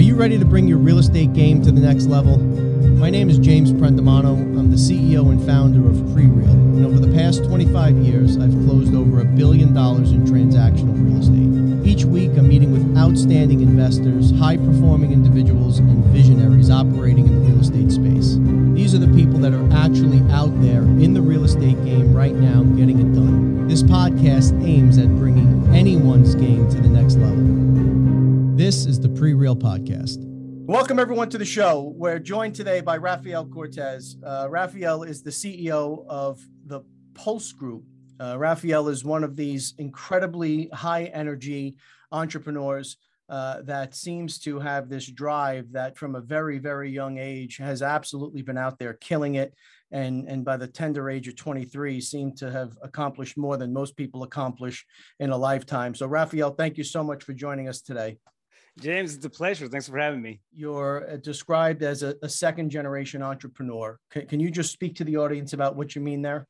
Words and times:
Are 0.00 0.02
you 0.02 0.14
ready 0.14 0.38
to 0.38 0.46
bring 0.46 0.66
your 0.66 0.78
real 0.78 0.98
estate 0.98 1.34
game 1.34 1.60
to 1.60 1.70
the 1.70 1.82
next 1.82 2.06
level? 2.06 2.38
My 2.38 3.10
name 3.10 3.28
is 3.28 3.36
James 3.36 3.70
Prendamano. 3.70 4.32
I'm 4.58 4.70
the 4.70 4.76
CEO 4.78 5.30
and 5.30 5.44
founder 5.44 5.86
of 5.86 5.94
PreReal. 6.16 6.50
And 6.50 6.86
over 6.86 6.98
the 6.98 7.14
past 7.14 7.44
25 7.44 7.98
years, 7.98 8.38
I've 8.38 8.50
closed 8.64 8.94
over 8.94 9.20
a 9.20 9.26
billion 9.26 9.74
dollars 9.74 10.12
in 10.12 10.24
transactional 10.24 10.96
real 11.04 11.20
estate. 11.20 11.86
Each 11.86 12.06
week, 12.06 12.30
I'm 12.38 12.48
meeting 12.48 12.72
with 12.72 12.96
outstanding 12.96 13.60
investors, 13.60 14.30
high 14.38 14.56
performing 14.56 15.12
individuals, 15.12 15.80
and 15.80 16.02
visionaries 16.06 16.70
operating 16.70 17.26
in 17.26 17.34
the 17.34 17.50
real 17.50 17.60
estate 17.60 17.92
space. 17.92 18.38
These 18.74 18.94
are 18.94 19.04
the 19.04 19.14
people 19.14 19.38
that 19.40 19.52
are 19.52 19.70
actually 19.70 20.22
out 20.32 20.58
there 20.62 20.80
in 20.80 21.12
the 21.12 21.20
real 21.20 21.44
estate 21.44 21.76
game 21.84 22.14
right 22.14 22.34
now 22.34 22.62
getting 22.62 23.00
it 23.00 23.12
done. 23.12 23.68
This 23.68 23.82
podcast 23.82 24.64
aims 24.64 24.96
at 24.96 25.08
bringing 25.18 25.62
anyone's 25.74 26.34
game 26.34 26.70
to 26.70 26.80
the. 26.80 26.89
This 28.60 28.84
is 28.84 29.00
the 29.00 29.08
Pre 29.08 29.32
Real 29.32 29.56
Podcast. 29.56 30.18
Welcome, 30.66 30.98
everyone, 30.98 31.30
to 31.30 31.38
the 31.38 31.46
show. 31.46 31.94
We're 31.96 32.18
joined 32.18 32.54
today 32.54 32.82
by 32.82 32.98
Rafael 32.98 33.46
Cortez. 33.46 34.18
Uh, 34.22 34.48
Rafael 34.50 35.02
is 35.02 35.22
the 35.22 35.30
CEO 35.30 36.04
of 36.06 36.38
the 36.66 36.82
Pulse 37.14 37.52
Group. 37.52 37.84
Uh, 38.20 38.36
Rafael 38.38 38.88
is 38.88 39.02
one 39.02 39.24
of 39.24 39.34
these 39.34 39.72
incredibly 39.78 40.68
high 40.74 41.04
energy 41.04 41.76
entrepreneurs 42.12 42.98
uh, 43.30 43.62
that 43.62 43.94
seems 43.94 44.38
to 44.40 44.58
have 44.58 44.90
this 44.90 45.06
drive 45.06 45.72
that 45.72 45.96
from 45.96 46.14
a 46.14 46.20
very, 46.20 46.58
very 46.58 46.90
young 46.90 47.16
age 47.16 47.56
has 47.56 47.80
absolutely 47.80 48.42
been 48.42 48.58
out 48.58 48.78
there 48.78 48.92
killing 48.92 49.36
it. 49.36 49.54
And, 49.90 50.28
and 50.28 50.44
by 50.44 50.58
the 50.58 50.66
tender 50.68 51.08
age 51.08 51.28
of 51.28 51.36
23, 51.36 51.98
seemed 52.02 52.36
to 52.36 52.50
have 52.50 52.76
accomplished 52.82 53.38
more 53.38 53.56
than 53.56 53.72
most 53.72 53.96
people 53.96 54.22
accomplish 54.22 54.84
in 55.18 55.30
a 55.30 55.36
lifetime. 55.38 55.94
So, 55.94 56.06
Rafael, 56.06 56.50
thank 56.50 56.76
you 56.76 56.84
so 56.84 57.02
much 57.02 57.24
for 57.24 57.32
joining 57.32 57.66
us 57.66 57.80
today. 57.80 58.18
James, 58.80 59.14
it's 59.14 59.24
a 59.26 59.30
pleasure. 59.30 59.68
Thanks 59.68 59.88
for 59.88 59.98
having 59.98 60.22
me. 60.22 60.40
You're 60.52 61.06
uh, 61.10 61.16
described 61.18 61.82
as 61.82 62.02
a, 62.02 62.14
a 62.22 62.28
second 62.28 62.70
generation 62.70 63.22
entrepreneur. 63.22 63.98
Can, 64.10 64.26
can, 64.26 64.40
you 64.40 64.50
just 64.50 64.72
speak 64.72 64.96
to 64.96 65.04
the 65.04 65.18
audience 65.18 65.52
about 65.52 65.76
what 65.76 65.94
you 65.94 66.00
mean 66.00 66.22
there? 66.22 66.46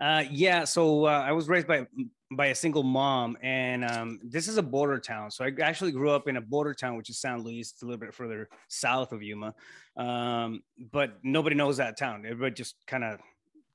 Uh, 0.00 0.24
yeah, 0.30 0.64
so 0.64 1.06
uh, 1.06 1.24
I 1.24 1.32
was 1.32 1.48
raised 1.48 1.66
by 1.66 1.86
by 2.32 2.46
a 2.46 2.54
single 2.54 2.82
mom, 2.82 3.36
and 3.42 3.84
um, 3.84 4.20
this 4.22 4.48
is 4.48 4.56
a 4.56 4.62
border 4.62 4.98
town. 4.98 5.30
So 5.30 5.44
I 5.44 5.52
actually 5.62 5.92
grew 5.92 6.10
up 6.10 6.28
in 6.28 6.36
a 6.36 6.40
border 6.40 6.74
town, 6.74 6.96
which 6.96 7.10
is 7.10 7.20
San 7.20 7.42
Luis, 7.42 7.74
a 7.82 7.84
little 7.84 7.98
bit 7.98 8.14
further 8.14 8.48
south 8.68 9.12
of 9.12 9.22
Yuma. 9.22 9.54
Um, 9.96 10.62
but 10.92 11.18
nobody 11.22 11.56
knows 11.56 11.76
that 11.78 11.98
town. 11.98 12.24
Everybody 12.24 12.54
just 12.54 12.76
kind 12.86 13.04
of 13.04 13.18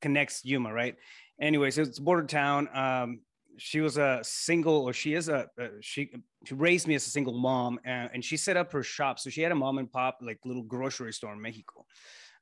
connects 0.02 0.44
Yuma, 0.44 0.74
right? 0.74 0.96
Anyway, 1.40 1.70
so 1.72 1.82
it's 1.82 2.00
a 2.00 2.02
border 2.02 2.26
town. 2.26 2.70
Um, 2.74 3.20
she 3.58 3.82
was 3.82 3.98
a 3.98 4.20
single 4.24 4.78
or 4.78 4.94
she 4.94 5.14
is 5.14 5.30
a, 5.30 5.48
she, 5.82 6.12
she 6.46 6.54
raised 6.54 6.88
me 6.88 6.96
as 6.96 7.06
a 7.08 7.10
single 7.10 7.34
mom 7.34 7.80
and, 7.86 8.10
and, 8.14 8.24
she 8.24 8.38
set 8.38 8.58
up 8.58 8.72
her 8.72 8.84
shop. 8.84 9.20
So 9.20 9.30
she 9.30 9.42
had 9.42 9.52
a 9.52 9.56
mom 9.56 9.78
and 9.78 9.92
pop 9.92 10.20
like 10.22 10.40
little 10.46 10.64
grocery 10.64 11.14
store 11.14 11.34
in 11.34 11.42
mexico. 11.42 11.86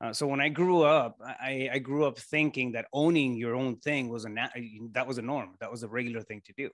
Uh, 0.01 0.11
so 0.11 0.27
when 0.27 0.41
i 0.41 0.49
grew 0.49 0.81
up 0.81 1.17
I, 1.21 1.69
I 1.73 1.79
grew 1.79 2.05
up 2.05 2.17
thinking 2.17 2.73
that 2.73 2.87
owning 2.91 3.35
your 3.35 3.55
own 3.55 3.77
thing 3.77 4.09
was 4.09 4.25
a 4.25 4.29
that 4.93 5.07
was 5.07 5.17
a 5.17 5.21
norm. 5.21 5.55
That 5.59 5.71
was 5.71 5.83
a 5.83 5.87
regular 5.87 6.21
thing 6.21 6.41
to 6.45 6.53
do 6.53 6.69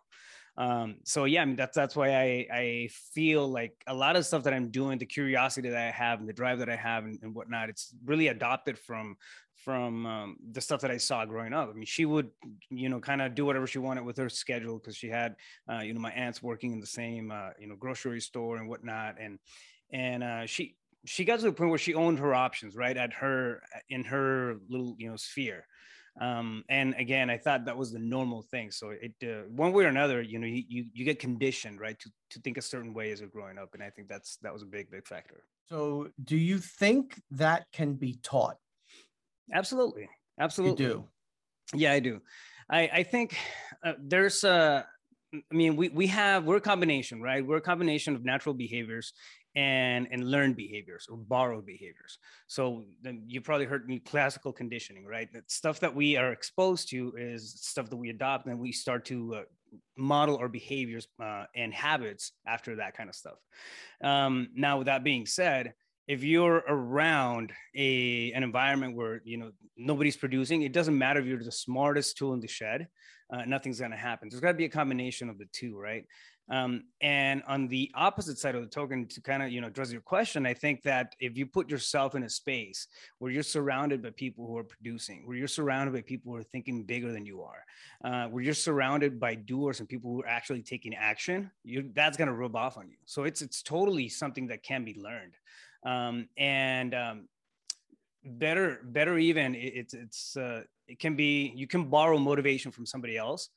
um, 0.58 0.97
so 1.03 1.25
yeah, 1.25 1.42
I 1.42 1.45
mean 1.45 1.55
that's 1.55 1.75
that's 1.75 1.95
why 1.95 2.16
I 2.16 2.47
I 2.52 2.89
feel 3.14 3.47
like 3.47 3.81
a 3.88 3.94
lot 3.94 4.16
of 4.16 4.25
stuff 4.25 4.44
that 4.44 4.53
I'm 4.53 4.69
doing, 4.69 4.97
the 4.97 5.06
curiosity 5.06 5.69
that 5.69 5.78
I 5.78 5.91
have 5.91 6.19
and 6.19 6.28
the 6.28 6.33
drive 6.33 6.59
that 6.59 6.69
I 6.69 6.75
have 6.75 7.06
and, 7.06 7.17
and 7.22 7.33
whatnot, 7.33 7.69
it's 7.69 7.94
really 8.06 8.28
adopted 8.28 8.78
from 8.78 9.16
from 9.64 10.06
um, 10.06 10.38
the 10.52 10.61
stuff 10.61 10.81
that 10.81 10.91
I 10.91 10.97
saw 10.97 11.25
growing 11.25 11.53
up. 11.53 11.69
I 11.69 11.73
mean, 11.73 11.86
she 11.86 12.06
would, 12.06 12.30
you 12.69 12.88
know, 12.88 13.00
kind 13.00 13.22
of 13.22 13.36
do 13.36 13.45
whatever 13.45 13.67
she 13.67 13.78
wanted 13.78 14.06
with 14.06 14.17
her 14.17 14.30
schedule 14.30 14.80
because 14.80 14.95
she 14.95 15.09
had, 15.09 15.36
uh, 15.69 15.80
you 15.80 15.94
know, 15.94 16.00
my 16.00 16.11
aunts 16.11 16.41
working 16.41 16.72
in 16.72 16.80
the 16.80 16.88
same, 16.88 17.30
uh, 17.31 17.50
you 17.59 17.67
know, 17.67 17.75
grocery 17.75 18.22
store 18.22 18.58
and 18.58 18.69
whatnot, 18.69 19.16
and 19.19 19.39
and 19.91 20.23
uh, 20.23 20.45
she 20.45 20.75
she 21.06 21.25
got 21.25 21.39
to 21.39 21.45
the 21.45 21.52
point 21.52 21.69
where 21.69 21.80
she 21.80 21.94
owned 21.94 22.19
her 22.19 22.34
options 22.34 22.75
right 22.75 22.97
at 22.97 23.13
her 23.13 23.61
in 23.89 24.03
her 24.03 24.58
little 24.69 24.95
you 24.97 25.09
know 25.09 25.16
sphere 25.16 25.66
um, 26.19 26.63
and 26.69 26.95
again, 26.97 27.29
I 27.29 27.38
thought 27.38 27.66
that 27.66 27.78
was 27.78 27.91
the 27.91 28.00
normal 28.00 28.41
thing. 28.41 28.72
So 28.72 28.91
it, 28.91 29.13
uh, 29.23 29.47
one 29.50 29.72
way 29.73 29.85
or 29.85 29.88
another, 29.88 30.22
you 30.22 30.39
know, 30.39 30.47
you, 30.47 30.63
you, 30.67 30.85
you 30.94 31.06
get 31.06 31.19
conditioned, 31.19 31.79
right, 31.79 31.97
to, 32.00 32.09
to 32.31 32.39
think 32.41 32.57
a 32.57 32.61
certain 32.61 32.94
way 32.94 33.11
as 33.11 33.19
you're 33.19 33.29
growing 33.29 33.57
up. 33.57 33.73
And 33.73 33.84
I 33.84 33.89
think 33.89 34.07
that's, 34.07 34.38
that 34.41 34.53
was 34.53 34.61
a 34.61 34.66
big, 34.66 34.89
big 34.89 35.07
factor. 35.07 35.44
So 35.69 36.09
do 36.23 36.35
you 36.35 36.57
think 36.57 37.22
that 37.31 37.67
can 37.72 37.94
be 37.94 38.19
taught? 38.23 38.57
Absolutely. 39.53 40.09
Absolutely. 40.39 40.85
You 40.85 40.91
do. 40.91 41.06
Yeah, 41.73 41.94
I 41.94 42.00
do. 42.00 42.22
I, 42.69 42.89
I 42.94 43.03
think 43.03 43.38
uh, 43.84 43.94
there's 44.00 44.44
a, 44.44 44.85
I 45.34 45.55
mean, 45.55 45.75
we, 45.75 45.89
we 45.89 46.07
have, 46.07 46.45
we're 46.45 46.57
a 46.57 46.61
combination, 46.61 47.22
right? 47.22 47.45
We're 47.45 47.57
a 47.57 47.61
combination 47.61 48.16
of 48.16 48.25
natural 48.25 48.55
behaviors 48.55 49.13
and 49.55 50.07
and 50.11 50.29
learned 50.29 50.55
behaviors 50.55 51.07
or 51.09 51.17
borrowed 51.17 51.65
behaviors. 51.65 52.19
So 52.47 52.85
you 53.25 53.41
probably 53.41 53.65
heard 53.65 53.87
me 53.87 53.99
classical 53.99 54.53
conditioning 54.53 55.05
right? 55.05 55.31
That 55.33 55.49
stuff 55.51 55.79
that 55.79 55.95
we 55.95 56.17
are 56.17 56.31
exposed 56.31 56.89
to 56.89 57.13
is 57.17 57.53
stuff 57.61 57.89
that 57.89 57.97
we 57.97 58.09
adopt 58.09 58.45
and 58.47 58.59
we 58.59 58.71
start 58.71 59.05
to 59.05 59.35
uh, 59.35 59.41
model 59.97 60.37
our 60.37 60.49
behaviors 60.49 61.07
uh, 61.21 61.45
and 61.55 61.73
habits 61.73 62.31
after 62.47 62.77
that 62.77 62.95
kind 62.95 63.09
of 63.09 63.15
stuff. 63.15 63.37
Um, 64.03 64.49
now 64.55 64.77
with 64.77 64.87
that 64.87 65.03
being 65.03 65.25
said 65.25 65.73
if 66.07 66.23
you're 66.23 66.63
around 66.67 67.51
a 67.75 68.31
an 68.31 68.41
environment 68.43 68.95
where 68.95 69.21
you 69.23 69.37
know 69.37 69.51
nobody's 69.77 70.17
producing 70.17 70.63
it 70.63 70.73
doesn't 70.73 70.97
matter 70.97 71.19
if 71.19 71.25
you're 71.27 71.43
the 71.43 71.51
smartest 71.51 72.17
tool 72.17 72.33
in 72.33 72.39
the 72.39 72.47
shed 72.47 72.87
uh, 73.31 73.45
nothing's 73.45 73.79
going 73.79 73.91
to 73.91 73.97
happen. 73.97 74.27
There's 74.29 74.41
got 74.41 74.53
to 74.53 74.57
be 74.57 74.66
a 74.66 74.69
combination 74.69 75.29
of 75.29 75.37
the 75.37 75.47
two 75.51 75.77
right 75.77 76.05
um, 76.49 76.85
and 77.01 77.43
on 77.47 77.67
the 77.67 77.91
opposite 77.93 78.39
side 78.39 78.55
of 78.55 78.61
the 78.61 78.67
token, 78.67 79.07
to 79.07 79.21
kind 79.21 79.43
of 79.43 79.49
you 79.49 79.61
know 79.61 79.67
address 79.67 79.91
your 79.91 80.01
question, 80.01 80.45
I 80.45 80.53
think 80.53 80.81
that 80.83 81.15
if 81.19 81.37
you 81.37 81.45
put 81.45 81.69
yourself 81.69 82.15
in 82.15 82.23
a 82.23 82.29
space 82.29 82.87
where 83.19 83.31
you're 83.31 83.43
surrounded 83.43 84.01
by 84.01 84.09
people 84.11 84.47
who 84.47 84.57
are 84.57 84.63
producing, 84.63 85.27
where 85.27 85.37
you're 85.37 85.47
surrounded 85.47 85.93
by 85.93 86.01
people 86.01 86.31
who 86.31 86.37
are 86.39 86.43
thinking 86.43 86.83
bigger 86.83 87.11
than 87.11 87.25
you 87.25 87.43
are, 87.43 87.63
uh, 88.03 88.27
where 88.29 88.43
you're 88.43 88.53
surrounded 88.53 89.19
by 89.19 89.35
doers 89.35 89.79
and 89.79 89.87
people 89.87 90.11
who 90.11 90.21
are 90.23 90.27
actually 90.27 90.63
taking 90.63 90.95
action, 90.95 91.51
you 91.63 91.91
that's 91.93 92.17
going 92.17 92.27
to 92.27 92.33
rub 92.33 92.55
off 92.55 92.77
on 92.77 92.89
you. 92.89 92.97
So 93.05 93.23
it's 93.23 93.41
it's 93.41 93.61
totally 93.61 94.09
something 94.09 94.47
that 94.47 94.63
can 94.63 94.83
be 94.83 94.95
learned, 94.99 95.35
um, 95.85 96.27
and 96.37 96.95
um, 96.95 97.27
better 98.25 98.79
better 98.85 99.19
even 99.19 99.53
it, 99.53 99.73
it's 99.75 99.93
it's 99.93 100.37
uh, 100.37 100.63
it 100.87 100.99
can 100.99 101.16
be 101.16 101.53
you 101.55 101.67
can 101.67 101.85
borrow 101.85 102.17
motivation 102.17 102.71
from 102.71 102.87
somebody 102.87 103.17
else 103.17 103.49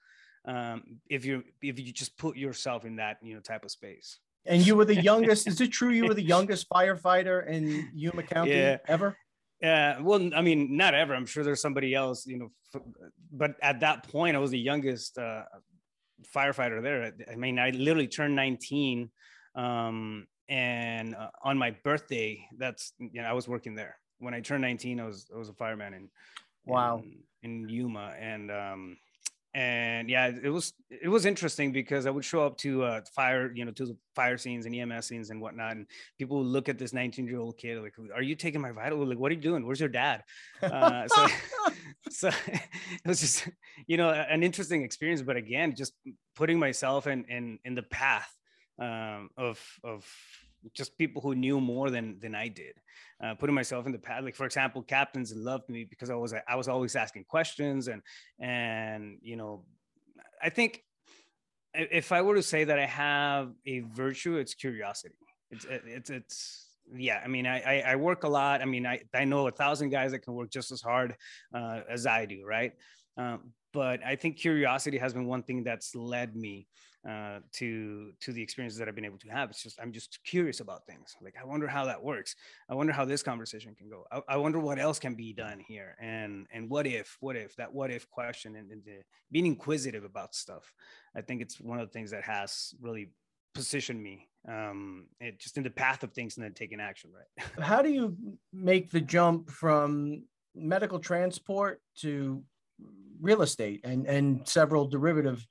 um, 0.45 0.83
if 1.09 1.25
you 1.25 1.45
if 1.63 1.79
you 1.79 1.93
just 1.93 2.17
put 2.19 2.37
yourself 2.37 2.85
in 2.85 2.97
that 2.97 3.19
you 3.23 3.35
know 3.35 3.41
type 3.41 3.65
of 3.65 3.71
space. 3.71 4.19
And 4.45 4.67
you 4.67 4.75
were 4.75 4.85
the 4.85 5.01
youngest. 5.11 5.47
is 5.47 5.61
it 5.61 5.69
true 5.69 5.91
you 5.91 6.07
were 6.07 6.15
the 6.15 6.23
youngest 6.23 6.69
firefighter 6.69 7.47
in 7.47 7.91
Yuma 7.95 8.25
County 8.25 8.51
yeah. 8.53 8.79
ever? 8.89 9.17
Yeah. 9.61 10.01
Well, 10.01 10.31
I 10.35 10.43
mean, 10.43 10.77
not 10.77 10.95
ever. 10.95 11.15
I'm 11.15 11.27
sure 11.27 11.45
there's 11.45 11.63
somebody 11.63 11.95
else, 11.95 12.27
you 12.27 12.39
know. 12.39 12.51
F- 12.75 12.83
but 13.31 13.55
at 13.63 13.81
that 13.81 14.09
point, 14.09 14.35
I 14.35 14.41
was 14.41 14.51
the 14.51 14.59
youngest 14.59 15.17
uh, 15.17 15.45
firefighter 16.35 16.83
there. 16.83 17.13
I 17.31 17.37
mean, 17.37 17.59
I 17.61 17.71
literally 17.71 18.09
turned 18.09 18.35
19, 18.35 19.11
um, 19.55 20.27
and 20.49 21.15
uh, 21.15 21.29
on 21.45 21.57
my 21.57 21.77
birthday, 21.85 22.45
that's 22.59 22.93
you 22.99 23.23
know, 23.23 23.29
I 23.29 23.33
was 23.33 23.47
working 23.47 23.77
there. 23.77 23.97
When 24.19 24.35
I 24.35 24.41
turned 24.41 24.63
19, 24.63 24.99
I 24.99 25.07
was 25.07 25.31
I 25.33 25.39
was 25.39 25.49
a 25.49 25.55
fireman 25.55 25.95
in 25.95 26.09
wow 26.65 27.03
in, 27.43 27.65
in 27.65 27.69
Yuma, 27.69 28.15
and 28.19 28.51
um, 28.51 28.97
and 29.55 30.09
yeah 30.09 30.33
it 30.43 30.49
was 30.49 30.73
it 30.89 31.09
was 31.09 31.27
interesting 31.27 31.73
because 31.73 32.07
i 32.07 32.11
would 32.11 32.25
show 32.25 32.43
up 32.43 32.57
to 32.57 32.83
uh 32.85 33.01
fire 33.15 33.53
you 33.55 33.67
know 33.67 33.71
to 33.71 33.85
the 33.85 33.97
fire 34.15 34.39
scenes 34.39 34.65
and 34.65 34.75
ems 34.75 35.07
scenes 35.07 35.29
and 35.29 35.43
whatnot 35.43 35.77
and 35.77 35.87
people 36.19 36.39
would 36.39 36.47
look 36.47 36.71
at 36.71 36.79
this 36.79 36.95
19 36.95 37.27
year 37.27 37.39
old 37.39 37.59
kid 37.59 37.79
like 37.83 37.93
are 38.15 38.23
you 38.23 38.35
taking 38.35 38.61
my 38.61 38.73
vital? 38.73 39.05
Like 39.05 39.19
what 39.19 39.31
are 39.31 39.35
you 39.35 39.41
doing? 39.41 39.67
Where's 39.67 39.81
your 39.81 39.89
dad? 39.89 40.23
Uh, 40.63 41.07
so 41.09 41.27
so 42.11 42.31
it 42.49 43.07
was 43.07 43.21
just 43.21 43.49
you 43.87 43.97
know 43.97 44.11
an 44.11 44.43
interesting 44.43 44.83
experience 44.83 45.23
but 45.23 45.37
again 45.37 45.75
just 45.75 45.95
putting 46.35 46.59
myself 46.59 47.07
in 47.07 47.25
in 47.25 47.59
in 47.65 47.75
the 47.75 47.83
path 47.83 48.33
um 48.79 49.29
of 49.37 49.61
of 49.85 50.07
just 50.75 50.97
people 50.99 51.23
who 51.23 51.35
knew 51.35 51.61
more 51.61 51.91
than 51.91 52.19
than 52.21 52.35
I 52.35 52.49
did. 52.49 52.75
Uh, 53.23 53.35
putting 53.35 53.55
myself 53.55 53.87
in 53.87 53.93
the 53.93 53.99
path, 53.99 54.25
like 54.25 54.35
for 54.35 54.47
example, 54.47 54.83
captains 54.83 55.35
loved 55.35 55.69
me 55.69 55.85
because 55.85 56.11
I 56.11 56.15
was 56.15 56.35
I 56.49 56.57
was 56.57 56.69
always 56.69 56.97
asking 56.97 57.25
questions 57.25 57.89
and 57.89 58.03
and 58.41 59.19
you 59.23 59.37
know, 59.37 59.65
I 60.43 60.49
think 60.51 60.83
if 61.75 62.13
I 62.13 62.23
were 62.23 62.35
to 62.35 62.43
say 62.43 62.65
that 62.65 62.79
I 62.79 62.87
have 62.87 63.53
a 63.67 63.81
virtue, 63.81 64.37
it's 64.37 64.55
curiosity. 64.55 65.15
It's 65.51 65.67
it's 65.69 66.11
it's 66.11 66.67
yeah. 66.95 67.21
I 67.25 67.29
mean, 67.29 67.47
I 67.47 67.81
I 67.81 67.97
work 67.97 68.25
a 68.25 68.29
lot. 68.29 68.61
I 68.63 68.65
mean, 68.65 68.87
I 68.87 69.03
I 69.15 69.25
know 69.25 69.47
a 69.47 69.53
thousand 69.53 69.91
guys 69.91 70.13
that 70.13 70.21
can 70.21 70.35
work 70.35 70.51
just 70.51 70.73
as 70.73 70.81
hard 70.81 71.17
uh, 71.55 71.81
as 71.89 72.07
I 72.07 72.27
do, 72.27 72.45
right? 72.47 72.73
Um, 73.17 73.53
but 73.73 74.05
I 74.05 74.17
think 74.17 74.37
curiosity 74.37 74.99
has 74.99 75.13
been 75.13 75.27
one 75.27 75.43
thing 75.43 75.65
that's 75.65 75.95
led 75.95 76.37
me 76.37 76.67
uh, 77.09 77.41
to 77.53 78.13
to 78.21 78.33
the 78.33 78.43
experiences 78.43 78.79
that 78.79 78.89
I've 78.89 78.95
been 78.95 79.05
able 79.05 79.19
to 79.19 79.29
have. 79.29 79.51
It's 79.51 79.63
just 79.63 79.81
I'm 79.81 79.93
just 79.93 80.19
curious 80.25 80.61
about 80.61 80.87
things. 80.87 81.17
Like 81.21 81.35
I 81.41 81.45
wonder 81.45 81.67
how 81.67 81.85
that 81.87 82.03
works. 82.03 82.37
I 82.69 82.75
wonder 82.75 82.93
how 82.93 83.05
this 83.05 83.23
conversation 83.23 83.75
can 83.75 83.89
go. 83.89 84.05
I, 84.13 84.21
I 84.29 84.37
wonder 84.37 84.59
what 84.59 84.79
else 84.79 84.99
can 84.99 85.15
be 85.15 85.33
done 85.33 85.61
here. 85.61 85.97
And 86.01 86.47
and 86.53 86.71
what 86.71 86.87
if 86.87 87.17
what 87.21 87.37
if 87.37 87.57
that 87.57 87.73
what 87.73 87.91
if 87.91 88.09
question 88.11 88.57
and, 88.57 88.71
and 88.71 88.85
the, 88.85 89.03
being 89.31 89.47
inquisitive 89.47 90.05
about 90.05 90.35
stuff. 90.35 90.73
I 91.17 91.21
think 91.21 91.43
it's 91.43 91.61
one 91.61 91.81
of 91.81 91.89
the 91.89 91.93
things 91.93 92.11
that 92.13 92.25
has 92.25 92.75
really 92.81 93.11
positioned 93.55 94.03
me 94.03 94.29
um, 94.49 95.07
it 95.21 95.39
just 95.39 95.57
in 95.57 95.63
the 95.63 95.71
path 95.71 96.03
of 96.03 96.13
things 96.13 96.37
and 96.37 96.45
then 96.45 96.53
taking 96.53 96.81
action. 96.81 97.11
Right. 97.15 97.65
How 97.65 97.83
do 97.83 97.91
you 97.91 98.17
make 98.53 98.91
the 98.91 99.01
jump 99.01 99.51
from 99.51 100.25
medical 100.55 100.99
transport 100.99 101.81
to 101.99 102.43
real 103.21 103.43
estate 103.43 103.81
and 103.85 104.07
and 104.07 104.47
several 104.47 104.87
derivative 104.87 105.47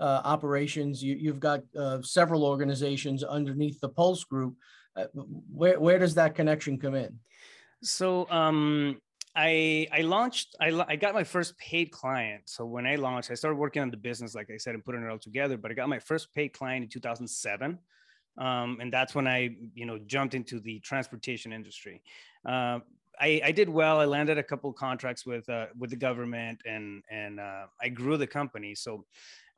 uh, 0.00 0.20
operations? 0.24 1.02
You, 1.02 1.30
have 1.30 1.40
got 1.40 1.62
uh, 1.78 2.02
several 2.02 2.44
organizations 2.44 3.24
underneath 3.24 3.80
the 3.80 3.88
Pulse 3.88 4.24
Group. 4.24 4.54
Uh, 4.96 5.04
where 5.52 5.78
where 5.78 5.98
does 5.98 6.14
that 6.14 6.34
connection 6.34 6.78
come 6.78 6.94
in? 6.94 7.18
So 7.82 8.28
um, 8.30 8.98
I 9.34 9.86
I 9.92 10.00
launched 10.00 10.56
I, 10.60 10.84
I 10.88 10.96
got 10.96 11.14
my 11.14 11.24
first 11.24 11.58
paid 11.58 11.90
client. 11.90 12.42
So 12.46 12.64
when 12.64 12.86
I 12.86 12.96
launched, 12.96 13.30
I 13.30 13.34
started 13.34 13.56
working 13.56 13.82
on 13.82 13.90
the 13.90 13.96
business, 13.96 14.34
like 14.34 14.50
I 14.50 14.56
said, 14.56 14.74
and 14.74 14.84
putting 14.84 15.02
it 15.02 15.10
all 15.10 15.18
together. 15.18 15.58
But 15.58 15.70
I 15.70 15.74
got 15.74 15.88
my 15.88 15.98
first 15.98 16.34
paid 16.34 16.54
client 16.54 16.84
in 16.84 16.88
2007, 16.88 17.78
um, 18.38 18.78
and 18.80 18.92
that's 18.92 19.14
when 19.14 19.28
I 19.28 19.50
you 19.74 19.84
know 19.84 19.98
jumped 19.98 20.34
into 20.34 20.58
the 20.60 20.80
transportation 20.80 21.52
industry. 21.52 22.02
Uh, 22.46 22.80
I, 23.20 23.40
I 23.44 23.52
did 23.52 23.68
well. 23.68 24.00
I 24.00 24.04
landed 24.04 24.38
a 24.38 24.42
couple 24.42 24.72
contracts 24.72 25.24
with 25.24 25.48
uh, 25.48 25.66
with 25.78 25.90
the 25.90 25.96
government, 25.96 26.60
and 26.66 27.02
and 27.10 27.40
uh, 27.40 27.66
I 27.80 27.88
grew 27.88 28.16
the 28.16 28.26
company. 28.26 28.74
So 28.74 29.04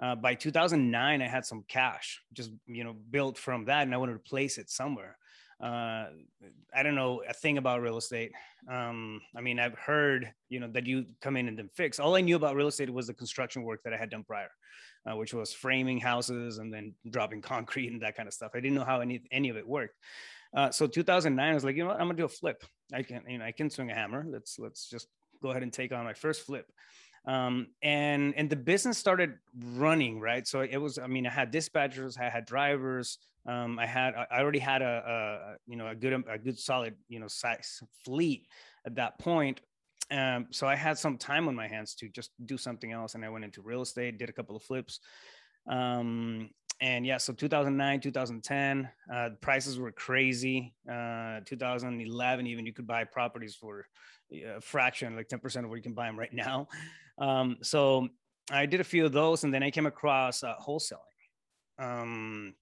uh, 0.00 0.14
by 0.14 0.34
2009, 0.34 1.22
I 1.22 1.26
had 1.26 1.44
some 1.44 1.64
cash, 1.68 2.22
just 2.32 2.50
you 2.66 2.84
know, 2.84 2.94
built 3.10 3.36
from 3.38 3.64
that, 3.66 3.82
and 3.82 3.94
I 3.94 3.96
wanted 3.96 4.14
to 4.14 4.18
place 4.20 4.58
it 4.58 4.70
somewhere 4.70 5.18
uh, 5.60 6.06
I 6.74 6.82
don't 6.82 6.94
know 6.94 7.22
a 7.28 7.34
thing 7.34 7.58
about 7.58 7.82
real 7.82 7.96
estate. 7.96 8.32
Um, 8.70 9.20
I 9.36 9.40
mean, 9.40 9.58
I've 9.58 9.74
heard, 9.74 10.32
you 10.48 10.60
know, 10.60 10.68
that 10.68 10.86
you 10.86 11.06
come 11.20 11.36
in 11.36 11.48
and 11.48 11.58
then 11.58 11.68
fix. 11.74 11.98
All 11.98 12.14
I 12.14 12.20
knew 12.20 12.36
about 12.36 12.54
real 12.54 12.68
estate 12.68 12.90
was 12.90 13.08
the 13.08 13.14
construction 13.14 13.64
work 13.64 13.82
that 13.82 13.92
I 13.92 13.96
had 13.96 14.10
done 14.10 14.22
prior, 14.22 14.50
uh, 15.10 15.16
which 15.16 15.34
was 15.34 15.52
framing 15.52 15.98
houses 15.98 16.58
and 16.58 16.72
then 16.72 16.94
dropping 17.10 17.42
concrete 17.42 17.90
and 17.90 18.02
that 18.02 18.16
kind 18.16 18.28
of 18.28 18.34
stuff. 18.34 18.52
I 18.54 18.60
didn't 18.60 18.76
know 18.76 18.84
how 18.84 19.00
any 19.00 19.22
any 19.32 19.48
of 19.48 19.56
it 19.56 19.66
worked. 19.66 19.96
Uh, 20.54 20.70
so 20.70 20.86
2009, 20.86 21.50
I 21.50 21.54
was 21.54 21.64
like, 21.64 21.76
you 21.76 21.82
know 21.82 21.90
what, 21.90 22.00
I'm 22.00 22.06
gonna 22.06 22.14
do 22.14 22.24
a 22.24 22.28
flip. 22.28 22.64
I 22.92 23.02
can, 23.02 23.22
you 23.28 23.38
know, 23.38 23.44
I 23.44 23.52
can 23.52 23.70
swing 23.70 23.90
a 23.90 23.94
hammer. 23.94 24.24
Let's 24.28 24.58
let's 24.58 24.88
just 24.88 25.08
go 25.42 25.50
ahead 25.50 25.62
and 25.62 25.72
take 25.72 25.92
on 25.92 26.04
my 26.04 26.14
first 26.14 26.46
flip. 26.46 26.70
Um, 27.26 27.68
and 27.82 28.34
and 28.36 28.48
the 28.48 28.56
business 28.56 28.96
started 28.96 29.34
running 29.74 30.20
right. 30.20 30.46
So 30.46 30.60
it 30.60 30.78
was, 30.78 30.98
I 30.98 31.06
mean, 31.06 31.26
I 31.26 31.30
had 31.30 31.52
dispatchers, 31.52 32.18
I 32.18 32.30
had 32.30 32.46
drivers, 32.46 33.18
um, 33.46 33.78
I 33.78 33.86
had 33.86 34.14
I 34.14 34.40
already 34.40 34.58
had 34.58 34.82
a, 34.82 35.02
a, 35.06 35.56
you 35.66 35.76
know 35.76 35.88
a 35.88 35.94
good 35.94 36.12
a 36.28 36.38
good 36.38 36.58
solid 36.58 36.94
you 37.08 37.18
know 37.18 37.28
size 37.28 37.82
fleet 38.04 38.46
at 38.86 38.96
that 38.96 39.18
point. 39.18 39.60
Um, 40.10 40.46
so 40.50 40.66
I 40.66 40.74
had 40.74 40.98
some 40.98 41.18
time 41.18 41.48
on 41.48 41.54
my 41.54 41.68
hands 41.68 41.94
to 41.96 42.08
just 42.08 42.30
do 42.44 42.56
something 42.56 42.92
else, 42.92 43.14
and 43.14 43.24
I 43.24 43.28
went 43.28 43.44
into 43.44 43.62
real 43.62 43.82
estate, 43.82 44.18
did 44.18 44.28
a 44.28 44.32
couple 44.32 44.56
of 44.56 44.62
flips. 44.62 45.00
Um, 45.66 46.50
and 46.80 47.04
yeah, 47.04 47.16
so 47.16 47.32
2009, 47.32 48.00
2010, 48.00 48.88
uh, 49.12 49.30
prices 49.40 49.78
were 49.78 49.90
crazy. 49.90 50.74
Uh, 50.90 51.40
2011, 51.44 52.46
even 52.46 52.66
you 52.66 52.72
could 52.72 52.86
buy 52.86 53.04
properties 53.04 53.56
for 53.56 53.86
a 54.32 54.60
fraction, 54.60 55.16
like 55.16 55.28
10% 55.28 55.64
of 55.64 55.70
what 55.70 55.76
you 55.76 55.82
can 55.82 55.94
buy 55.94 56.06
them 56.06 56.18
right 56.18 56.32
now. 56.32 56.68
Um, 57.18 57.56
so 57.62 58.08
I 58.50 58.66
did 58.66 58.80
a 58.80 58.84
few 58.84 59.04
of 59.04 59.12
those, 59.12 59.42
and 59.42 59.52
then 59.52 59.62
I 59.62 59.70
came 59.70 59.86
across 59.86 60.44
uh, 60.44 60.54
wholesaling. 60.64 60.98
Um, 61.78 62.54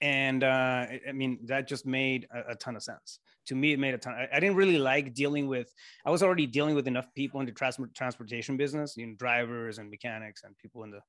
and 0.00 0.44
uh, 0.44 0.86
I 1.08 1.12
mean 1.12 1.40
that 1.46 1.66
just 1.66 1.84
made 1.84 2.28
a, 2.32 2.52
a, 2.52 2.54
ton 2.54 2.76
of 2.76 2.82
sense 2.82 3.18
to 3.46 3.56
me. 3.56 3.72
It 3.72 3.80
made 3.80 3.94
a 3.94 3.98
ton. 3.98 4.14
I, 4.14 4.28
I, 4.32 4.38
didn't 4.38 4.54
really 4.54 4.78
like 4.78 5.12
dealing 5.12 5.48
with. 5.48 5.72
I 6.04 6.10
was 6.10 6.22
already 6.22 6.46
dealing 6.46 6.76
with 6.76 6.86
enough 6.86 7.12
people 7.16 7.40
in 7.40 7.46
the 7.46 7.52
trans- 7.52 7.78
transportation 7.96 8.56
business, 8.56 8.96
you 8.96 9.06
know, 9.06 9.14
drivers 9.18 9.78
and 9.78 9.90
mechanics 9.90 10.42
and 10.44 10.56
people 10.58 10.84
in 10.84 10.90
the 10.92 11.00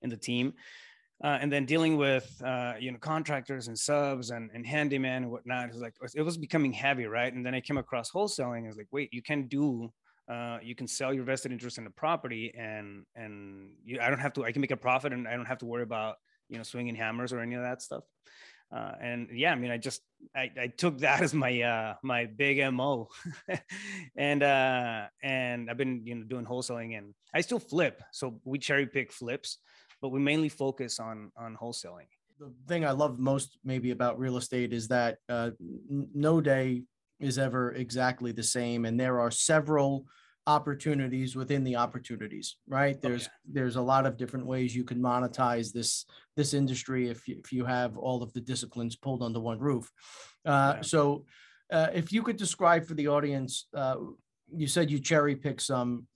in 0.00 0.08
the 0.08 0.16
team, 0.16 0.54
uh, 1.22 1.38
and 1.40 1.52
then 1.52 1.64
dealing 1.64 1.96
with 1.96 2.40
uh, 2.44 2.74
you 2.78 2.92
know 2.92 2.98
contractors 2.98 3.68
and 3.68 3.78
subs 3.78 4.30
and, 4.30 4.50
and 4.54 4.66
handyman 4.66 5.24
and 5.24 5.32
whatnot. 5.32 5.68
It 5.68 5.72
was 5.72 5.82
like 5.82 5.94
it 6.14 6.22
was 6.22 6.36
becoming 6.36 6.72
heavy, 6.72 7.06
right? 7.06 7.32
And 7.32 7.44
then 7.44 7.54
I 7.54 7.60
came 7.60 7.78
across 7.78 8.10
wholesaling. 8.10 8.64
I 8.64 8.68
was 8.68 8.76
like, 8.76 8.88
wait, 8.90 9.12
you 9.12 9.22
can 9.22 9.46
do. 9.46 9.92
Uh, 10.28 10.58
you 10.62 10.74
can 10.74 10.86
sell 10.86 11.14
your 11.14 11.24
vested 11.24 11.52
interest 11.52 11.78
in 11.78 11.84
the 11.84 11.90
property, 11.90 12.52
and 12.56 13.04
and 13.16 13.70
you, 13.84 13.98
I 14.00 14.10
don't 14.10 14.18
have 14.18 14.34
to. 14.34 14.44
I 14.44 14.52
can 14.52 14.60
make 14.60 14.70
a 14.70 14.76
profit, 14.76 15.12
and 15.12 15.26
I 15.26 15.34
don't 15.36 15.46
have 15.46 15.58
to 15.58 15.66
worry 15.66 15.82
about 15.82 16.16
you 16.48 16.56
know 16.56 16.62
swinging 16.62 16.94
hammers 16.94 17.32
or 17.32 17.40
any 17.40 17.54
of 17.54 17.62
that 17.62 17.82
stuff 17.82 18.04
uh, 18.72 18.92
and 19.00 19.28
yeah 19.32 19.52
i 19.52 19.54
mean 19.54 19.70
i 19.70 19.76
just 19.76 20.02
I, 20.34 20.50
I 20.60 20.66
took 20.68 20.98
that 20.98 21.20
as 21.22 21.34
my 21.34 21.60
uh 21.62 21.94
my 22.02 22.26
big 22.26 22.60
mo 22.72 23.08
and 24.16 24.42
uh 24.42 25.06
and 25.22 25.70
i've 25.70 25.76
been 25.76 26.02
you 26.04 26.14
know 26.16 26.24
doing 26.24 26.44
wholesaling 26.44 26.96
and 26.96 27.14
i 27.34 27.40
still 27.40 27.58
flip 27.58 28.02
so 28.12 28.40
we 28.44 28.58
cherry 28.58 28.86
pick 28.86 29.12
flips 29.12 29.58
but 30.00 30.10
we 30.10 30.20
mainly 30.20 30.48
focus 30.48 30.98
on 30.98 31.30
on 31.36 31.56
wholesaling 31.56 32.06
the 32.38 32.52
thing 32.66 32.84
i 32.84 32.90
love 32.90 33.18
most 33.18 33.58
maybe 33.64 33.90
about 33.90 34.18
real 34.18 34.36
estate 34.36 34.72
is 34.72 34.88
that 34.88 35.18
uh, 35.28 35.50
no 36.14 36.40
day 36.40 36.82
is 37.20 37.38
ever 37.38 37.72
exactly 37.72 38.32
the 38.32 38.42
same 38.42 38.84
and 38.84 38.98
there 38.98 39.20
are 39.20 39.30
several 39.30 40.04
opportunities 40.46 41.36
within 41.36 41.62
the 41.62 41.76
opportunities 41.76 42.56
right 42.68 42.96
oh, 42.96 43.00
there's 43.02 43.26
oh, 43.26 43.30
yeah. 43.44 43.52
there's 43.52 43.76
a 43.76 43.82
lot 43.82 44.06
of 44.06 44.16
different 44.16 44.46
ways 44.46 44.74
you 44.74 44.84
can 44.84 44.98
monetize 44.98 45.72
this 45.72 46.06
this 46.36 46.54
industry 46.54 47.08
if 47.08 47.28
you, 47.28 47.36
if 47.38 47.52
you 47.52 47.64
have 47.64 47.98
all 47.98 48.22
of 48.22 48.32
the 48.32 48.40
disciplines 48.40 48.96
pulled 48.96 49.22
under 49.22 49.40
one 49.40 49.58
roof 49.58 49.90
uh, 50.46 50.74
yeah. 50.76 50.80
so 50.80 51.24
uh, 51.70 51.88
if 51.92 52.12
you 52.12 52.22
could 52.22 52.38
describe 52.38 52.86
for 52.86 52.94
the 52.94 53.08
audience 53.08 53.66
uh, 53.74 53.96
you 54.54 54.66
said 54.66 54.90
you 54.90 54.98
cherry 54.98 55.36
pick 55.36 55.60
some 55.60 56.06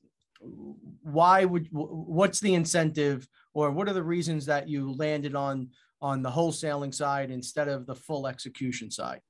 why 1.03 1.45
would 1.45 1.69
what's 1.71 2.41
the 2.41 2.55
incentive 2.55 3.27
or 3.55 3.71
what 3.71 3.89
are 3.89 3.93
the 3.93 4.03
reasons 4.03 4.47
that 4.47 4.69
you 4.69 4.93
landed 4.95 5.35
on 5.35 5.69
on 6.01 6.23
the 6.23 6.31
wholesaling 6.31 6.95
side 6.95 7.31
instead 7.31 7.69
of 7.69 7.87
the 7.87 7.95
full 7.95 8.27
execution 8.27 8.91
side 8.91 9.21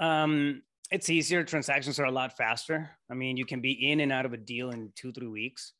um 0.00 0.62
it's 0.90 1.08
easier. 1.08 1.44
Transactions 1.44 1.98
are 2.00 2.04
a 2.04 2.10
lot 2.10 2.36
faster. 2.36 2.90
I 3.10 3.14
mean, 3.14 3.36
you 3.36 3.46
can 3.46 3.60
be 3.60 3.90
in 3.90 4.00
and 4.00 4.12
out 4.12 4.26
of 4.26 4.32
a 4.32 4.36
deal 4.36 4.70
in 4.70 4.92
two, 4.96 5.12
three 5.12 5.28
weeks, 5.28 5.72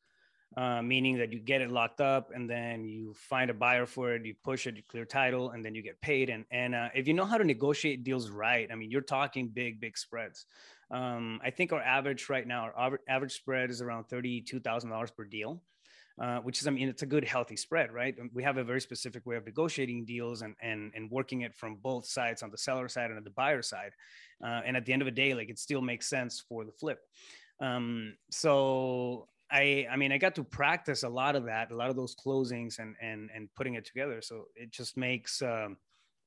uh, 0.57 0.81
meaning 0.81 1.17
that 1.17 1.31
you 1.31 1.39
get 1.39 1.61
it 1.61 1.71
locked 1.71 2.01
up 2.01 2.31
and 2.33 2.49
then 2.49 2.85
you 2.85 3.13
find 3.13 3.49
a 3.49 3.53
buyer 3.53 3.85
for 3.85 4.13
it, 4.13 4.25
you 4.25 4.35
push 4.43 4.67
it, 4.67 4.75
you 4.75 4.83
clear 4.87 5.05
title, 5.05 5.51
and 5.51 5.63
then 5.63 5.73
you 5.73 5.81
get 5.81 5.99
paid. 6.01 6.29
And, 6.29 6.45
and 6.51 6.75
uh, 6.75 6.89
if 6.93 7.07
you 7.07 7.13
know 7.13 7.25
how 7.25 7.37
to 7.37 7.43
negotiate 7.43 8.03
deals 8.03 8.29
right, 8.29 8.69
I 8.71 8.75
mean, 8.75 8.91
you're 8.91 9.01
talking 9.01 9.47
big, 9.47 9.79
big 9.79 9.97
spreads. 9.97 10.45
Um, 10.89 11.39
I 11.43 11.51
think 11.51 11.71
our 11.71 11.81
average 11.81 12.29
right 12.29 12.45
now, 12.45 12.69
our 12.75 12.99
average 13.07 13.33
spread 13.33 13.69
is 13.69 13.81
around 13.81 14.09
$32,000 14.09 15.15
per 15.15 15.23
deal 15.23 15.61
uh, 16.19 16.39
which 16.39 16.61
is, 16.61 16.67
I 16.67 16.71
mean, 16.71 16.87
it's 16.87 17.01
a 17.01 17.07
good, 17.07 17.23
healthy 17.23 17.55
spread, 17.55 17.91
right? 17.91 18.15
We 18.33 18.43
have 18.43 18.57
a 18.57 18.63
very 18.63 18.79
specific 18.79 19.25
way 19.25 19.37
of 19.37 19.45
negotiating 19.45 20.05
deals 20.05 20.43
and 20.43 20.55
and 20.61 20.91
and 20.95 21.09
working 21.09 21.41
it 21.41 21.55
from 21.55 21.77
both 21.77 22.05
sides, 22.05 22.43
on 22.43 22.51
the 22.51 22.57
seller 22.57 22.87
side 22.89 23.09
and 23.09 23.17
on 23.17 23.23
the 23.23 23.31
buyer 23.31 23.61
side. 23.61 23.91
Uh, 24.43 24.61
and 24.65 24.75
at 24.77 24.85
the 24.85 24.93
end 24.93 25.01
of 25.01 25.07
the 25.07 25.11
day, 25.11 25.33
like 25.33 25.49
it 25.49 25.57
still 25.57 25.81
makes 25.81 26.07
sense 26.07 26.43
for 26.47 26.65
the 26.65 26.71
flip. 26.71 26.99
Um, 27.59 28.15
so 28.29 29.29
I, 29.51 29.87
I 29.91 29.97
mean, 29.97 30.11
I 30.11 30.17
got 30.17 30.35
to 30.35 30.43
practice 30.43 31.03
a 31.03 31.09
lot 31.09 31.35
of 31.35 31.45
that, 31.45 31.71
a 31.71 31.75
lot 31.75 31.89
of 31.89 31.95
those 31.95 32.15
closings, 32.15 32.79
and 32.79 32.95
and 33.01 33.29
and 33.35 33.49
putting 33.55 33.75
it 33.75 33.85
together. 33.85 34.21
So 34.21 34.45
it 34.55 34.71
just 34.71 34.97
makes, 34.97 35.41
um, 35.41 35.77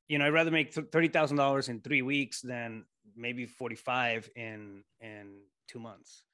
you 0.08 0.18
know, 0.18 0.26
I'd 0.26 0.32
rather 0.32 0.50
make 0.50 0.74
thirty 0.74 1.08
thousand 1.08 1.36
dollars 1.36 1.68
in 1.68 1.80
three 1.80 2.02
weeks 2.02 2.40
than 2.40 2.84
maybe 3.16 3.46
forty 3.46 3.76
five 3.76 4.28
in 4.36 4.84
in 5.00 5.40
two 5.68 5.78
months 5.78 6.24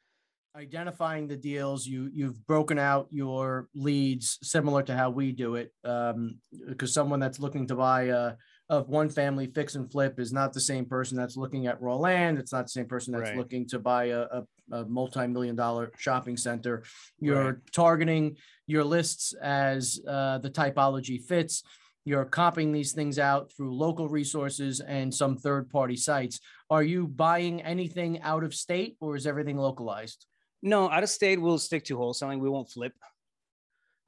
identifying 0.57 1.29
the 1.29 1.37
deals 1.37 1.87
you 1.87 2.11
you've 2.13 2.45
broken 2.47 2.79
out 2.79 3.07
your 3.11 3.69
leads 3.75 4.39
similar 4.43 4.83
to 4.83 4.97
how 4.97 5.09
we 5.09 5.31
do 5.33 5.55
it 5.55 5.73
um, 5.85 6.39
because 6.69 6.93
someone 6.93 7.21
that's 7.21 7.39
looking 7.39 7.67
to 7.67 7.77
buy 7.77 8.05
a 8.05 8.33
of 8.71 8.89
one 8.89 9.11
family 9.11 9.47
fix 9.47 9.75
and 9.75 9.91
flip 9.93 10.19
is 10.19 10.33
not 10.33 10.55
the 10.55 10.61
same 10.61 10.87
person 10.87 11.17
that's 11.17 11.37
looking 11.37 11.67
at 11.67 11.81
raw 11.83 11.97
land 11.97 12.39
it's 12.39 12.53
not 12.53 12.65
the 12.65 12.71
same 12.71 12.87
person 12.87 13.13
that's 13.13 13.31
right. 13.31 13.37
looking 13.37 13.67
to 13.69 13.79
buy 13.79 14.05
a, 14.07 14.21
a, 14.21 14.45
a, 14.73 14.85
multi-million 14.87 15.55
dollar 15.55 15.93
shopping 15.99 16.37
center 16.37 16.83
you're 17.19 17.45
right. 17.45 17.55
targeting 17.73 18.37
your 18.67 18.85
lists 18.85 19.35
as 19.43 20.01
uh, 20.09 20.39
the 20.39 20.51
typology 20.51 21.23
fits 21.23 21.63
you're 22.07 22.25
copying 22.25 22.73
these 22.73 22.93
things 22.93 23.19
out 23.19 23.53
through 23.55 23.75
local 23.75 24.09
resources 24.09 24.81
and 24.81 25.13
some 25.13 25.37
third 25.37 25.69
party 25.69 25.97
sites 25.97 26.41
are 26.71 26.83
you 26.83 27.07
buying 27.07 27.61
anything 27.63 28.23
out 28.23 28.43
of 28.43 28.55
state 28.55 28.97
or 29.01 29.17
is 29.17 29.27
everything 29.27 29.59
localized 29.59 30.27
no, 30.63 30.91
out 30.91 31.03
of 31.03 31.09
state, 31.09 31.41
we'll 31.41 31.59
stick 31.59 31.85
to 31.85 31.97
wholesaling. 31.97 32.39
We 32.39 32.51
won't 32.51 32.71
flip. 32.71 32.93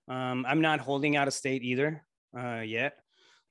Um, 0.09 0.45
I'm 0.47 0.61
not 0.61 0.81
holding 0.81 1.17
out 1.17 1.29
of 1.29 1.35
state 1.35 1.63
either 1.63 2.05
uh, 2.39 2.61
yet. 2.61 2.99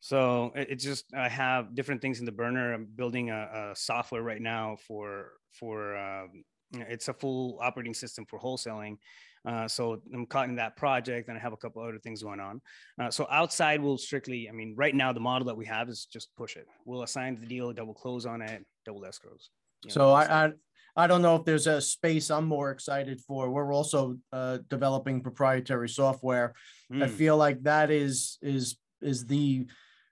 So 0.01 0.51
it, 0.55 0.67
it's 0.72 0.84
just 0.84 1.05
I 1.13 1.29
have 1.29 1.74
different 1.74 2.01
things 2.01 2.20
in 2.20 2.25
the 2.25 2.31
burner. 2.31 2.74
I'm 2.74 2.88
building 2.96 3.29
a, 3.29 3.72
a 3.72 3.75
software 3.75 4.24
right 4.24 4.41
now 4.41 4.77
for 4.88 5.29
for 5.53 5.96
um, 5.96 6.43
it's 6.74 7.08
a 7.08 7.13
full 7.13 7.60
operating 7.62 7.93
system 7.93 8.25
for 8.25 8.39
wholesaling. 8.39 8.98
Uh, 9.43 9.67
so 9.67 10.01
I'm 10.13 10.25
caught 10.25 10.50
in 10.50 10.55
that 10.55 10.75
project, 10.75 11.27
and 11.27 11.38
I 11.38 11.41
have 11.41 11.53
a 11.53 11.58
couple 11.58 11.81
other 11.81 11.98
things 11.98 12.22
going 12.22 12.39
on. 12.39 12.62
Uh, 13.00 13.10
so 13.10 13.27
outside, 13.31 13.81
we'll 13.81 13.98
strictly. 13.98 14.50
I 14.50 14.51
mean, 14.51 14.75
right 14.77 14.93
now 14.93 15.13
the 15.13 15.20
model 15.20 15.48
that 15.48 15.58
we 15.58 15.65
have 15.65 15.88
is 15.89 16.05
just 16.05 16.36
push 16.36 16.58
it. 16.58 16.67
We'll 16.86 17.03
assign 17.03 17.39
the 17.39 17.48
deal, 17.48 17.72
double 17.72 17.93
close 17.93 18.25
on 18.25 18.41
it, 18.41 18.65
double 18.86 19.01
escrows. 19.01 19.50
Know, 19.86 19.89
so 19.89 20.12
I, 20.12 20.46
I 20.46 20.51
I 20.96 21.08
don't 21.08 21.22
know 21.22 21.36
if 21.36 21.46
there's 21.46 21.67
a 21.67 21.79
space 21.79 22.29
I'm 22.29 22.46
more 22.46 22.72
excited 22.72 23.22
for. 23.22 23.50
We're 23.50 23.74
also 23.74 24.17
uh, 24.34 24.60
developing 24.70 25.22
proprietary 25.22 25.89
software. 25.89 26.53
Mm. 26.91 27.03
I 27.03 27.08
hmm. 27.08 27.13
feel 27.13 27.38
like 27.38 27.63
that 27.63 27.91
is 27.91 28.38
is 28.41 28.77
is 29.01 29.25
the 29.25 29.67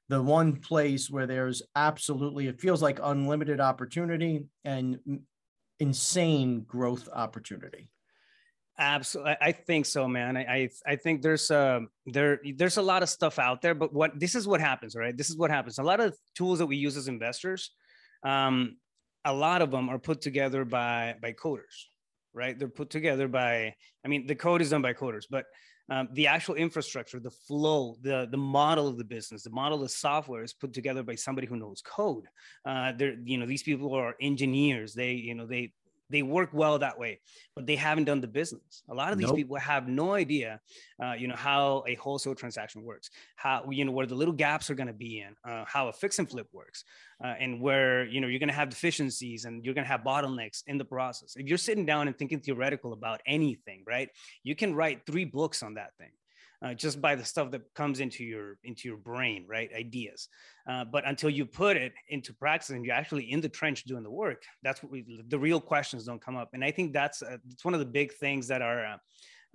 the 0.10 0.22
one 0.22 0.56
place 0.56 1.10
where 1.10 1.28
there's 1.28 1.62
absolutely 1.76 2.48
it 2.48 2.60
feels 2.60 2.82
like 2.82 3.00
unlimited 3.02 3.62
opportunity 3.62 4.44
and 4.66 5.00
insane 5.80 6.62
growth 6.68 7.08
opportunity. 7.14 7.90
Absolutely, 8.80 9.36
I 9.42 9.52
think 9.52 9.86
so, 9.86 10.08
man. 10.08 10.36
I 10.38 10.70
I, 10.88 10.96
think 10.96 11.22
there's 11.22 11.52
uh 11.52 11.82
there 12.06 12.40
there's 12.56 12.78
a 12.78 12.82
lot 12.82 13.04
of 13.04 13.10
stuff 13.10 13.38
out 13.38 13.62
there, 13.62 13.76
but 13.76 13.94
what 13.94 14.18
this 14.20 14.36
is 14.36 14.48
what 14.48 14.62
happens, 14.62 14.96
right? 14.96 15.16
This 15.16 15.30
is 15.30 15.38
what 15.38 15.52
happens. 15.52 15.78
A 15.80 15.84
lot 15.84 16.00
of 16.00 16.18
tools 16.34 16.60
that 16.60 16.66
we 16.66 16.78
use 16.78 16.96
as 16.96 17.08
investors, 17.08 17.72
um, 18.24 18.78
a 19.26 19.34
lot 19.34 19.62
of 19.62 19.70
them 19.70 19.90
are 19.90 20.00
put 20.00 20.22
together 20.22 20.64
by 20.64 21.16
by 21.22 21.34
coders, 21.34 21.88
right? 22.34 22.58
They're 22.58 22.70
put 22.70 22.90
together 22.90 23.28
by. 23.28 23.76
I 24.06 24.08
mean, 24.08 24.26
the 24.28 24.36
code 24.36 24.62
is 24.62 24.70
done 24.70 24.82
by 24.82 24.94
coders, 24.94 25.26
but 25.30 25.46
um, 25.90 26.08
the 26.14 26.28
actual 26.28 26.56
infrastructure, 26.56 27.20
the 27.20 27.32
flow, 27.32 27.98
the 28.02 28.28
the 28.30 28.38
model 28.38 28.88
of 28.88 28.98
the 28.98 29.04
business, 29.04 29.44
the 29.44 29.50
model 29.50 29.84
of 29.84 29.92
software 29.92 30.44
is 30.44 30.54
put 30.54 30.74
together 30.74 31.04
by 31.04 31.16
somebody 31.16 31.48
who 31.48 31.58
knows 31.58 31.82
code. 31.82 32.26
Uh, 32.66 32.92
they're 32.98 33.16
you 33.24 33.38
know 33.38 33.46
these 33.46 33.64
people 33.64 33.94
are 33.94 34.16
engineers. 34.22 34.94
They 34.94 35.14
you 35.14 35.36
know 35.36 35.46
they 35.46 35.74
they 36.10 36.22
work 36.22 36.50
well 36.54 36.80
that 36.80 36.98
way 36.98 37.20
but 37.56 37.66
they 37.66 37.76
haven't 37.76 38.06
done 38.06 38.22
the 38.22 38.28
business. 38.28 38.84
A 38.90 38.94
lot 38.94 39.12
of 39.12 39.18
these 39.18 39.28
nope. 39.28 39.36
people 39.36 39.58
have 39.58 39.88
no 39.88 40.14
idea 40.14 40.62
uh, 41.04 41.14
you 41.14 41.28
know 41.28 41.36
how 41.36 41.84
a 41.88 41.96
wholesale 41.96 42.36
transaction 42.36 42.84
works 42.84 43.10
how 43.36 43.66
you 43.70 43.86
know 43.86 43.92
where 43.92 44.06
the 44.06 44.16
little 44.16 44.34
gaps 44.34 44.70
are 44.70 44.76
going 44.76 44.88
to 44.88 44.94
be 44.94 45.20
in 45.20 45.36
uh, 45.50 45.66
how 45.68 45.88
a 45.88 45.94
fix 45.94 46.20
and 46.20 46.30
flip 46.30 46.48
works 46.54 46.84
uh, 47.24 47.36
and 47.40 47.62
where 47.62 48.06
you 48.06 48.22
know 48.22 48.28
you're 48.28 48.40
going 48.40 48.50
to 48.50 48.56
have 48.56 48.70
deficiencies 48.70 49.46
and 49.46 49.66
you're 49.66 49.74
going 49.74 49.86
to 49.86 49.92
have 49.92 50.02
bottlenecks 50.02 50.64
in 50.68 50.78
the 50.78 50.86
process. 50.86 51.36
If 51.36 51.48
you're 51.48 51.58
sitting 51.58 51.86
down 51.86 52.08
and 52.08 52.18
thinking 52.18 52.40
theoretical 52.40 52.94
about 52.94 53.22
anything 53.26 53.84
right 53.88 54.10
you 54.44 54.56
can 54.56 54.74
write 54.76 55.06
three 55.06 55.26
books 55.26 55.64
on 55.64 55.74
that 55.76 55.92
thing 55.98 56.12
uh, 56.62 56.74
just 56.74 57.02
by 57.02 57.16
the 57.16 57.24
stuff 57.24 57.52
that 57.52 57.62
comes 57.74 58.00
into 58.00 58.24
your 58.24 58.58
into 58.64 58.88
your 58.88 58.98
brain 58.98 59.46
right? 59.48 59.70
Ideas. 59.74 60.28
Uh, 60.70 60.86
but 60.86 61.08
until 61.08 61.30
you 61.30 61.46
put 61.46 61.78
it 61.78 61.94
into 62.10 62.34
practice 62.34 62.70
and 62.70 62.86
you're 62.86 62.96
actually 62.96 63.32
in 63.32 63.42
the 63.42 63.50
trench 63.50 63.84
doing 63.86 64.04
the 64.04 64.12
work 64.12 64.44
that's 64.64 64.84
what 64.84 64.92
we 64.92 65.06
the 65.28 65.40
real 65.40 65.62
questions 65.62 66.06
don't 66.06 66.22
come 66.22 66.36
up. 66.36 66.50
And 66.54 66.64
i 66.64 66.72
think 66.72 66.94
that's 66.94 67.22
uh, 67.22 67.38
it's 67.50 67.66
one 67.66 67.74
of 67.74 67.80
the 67.80 67.86
big 67.86 68.14
things 68.14 68.48
that 68.48 68.62
are 68.62 68.86
uh, 68.86 68.98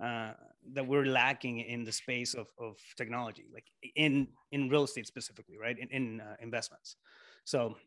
uh, 0.03 0.33
that 0.73 0.85
we're 0.85 1.05
lacking 1.05 1.59
in 1.59 1.85
the 1.85 1.91
space 1.91 2.33
of, 2.33 2.47
of 2.59 2.75
technology 2.97 3.45
like 3.53 3.65
in 3.95 4.27
in 4.51 4.69
real 4.69 4.83
estate 4.83 5.07
specifically 5.07 5.57
right? 5.57 5.77
In, 5.79 5.87
in 5.89 6.21
investments. 6.41 6.97
So 7.45 7.77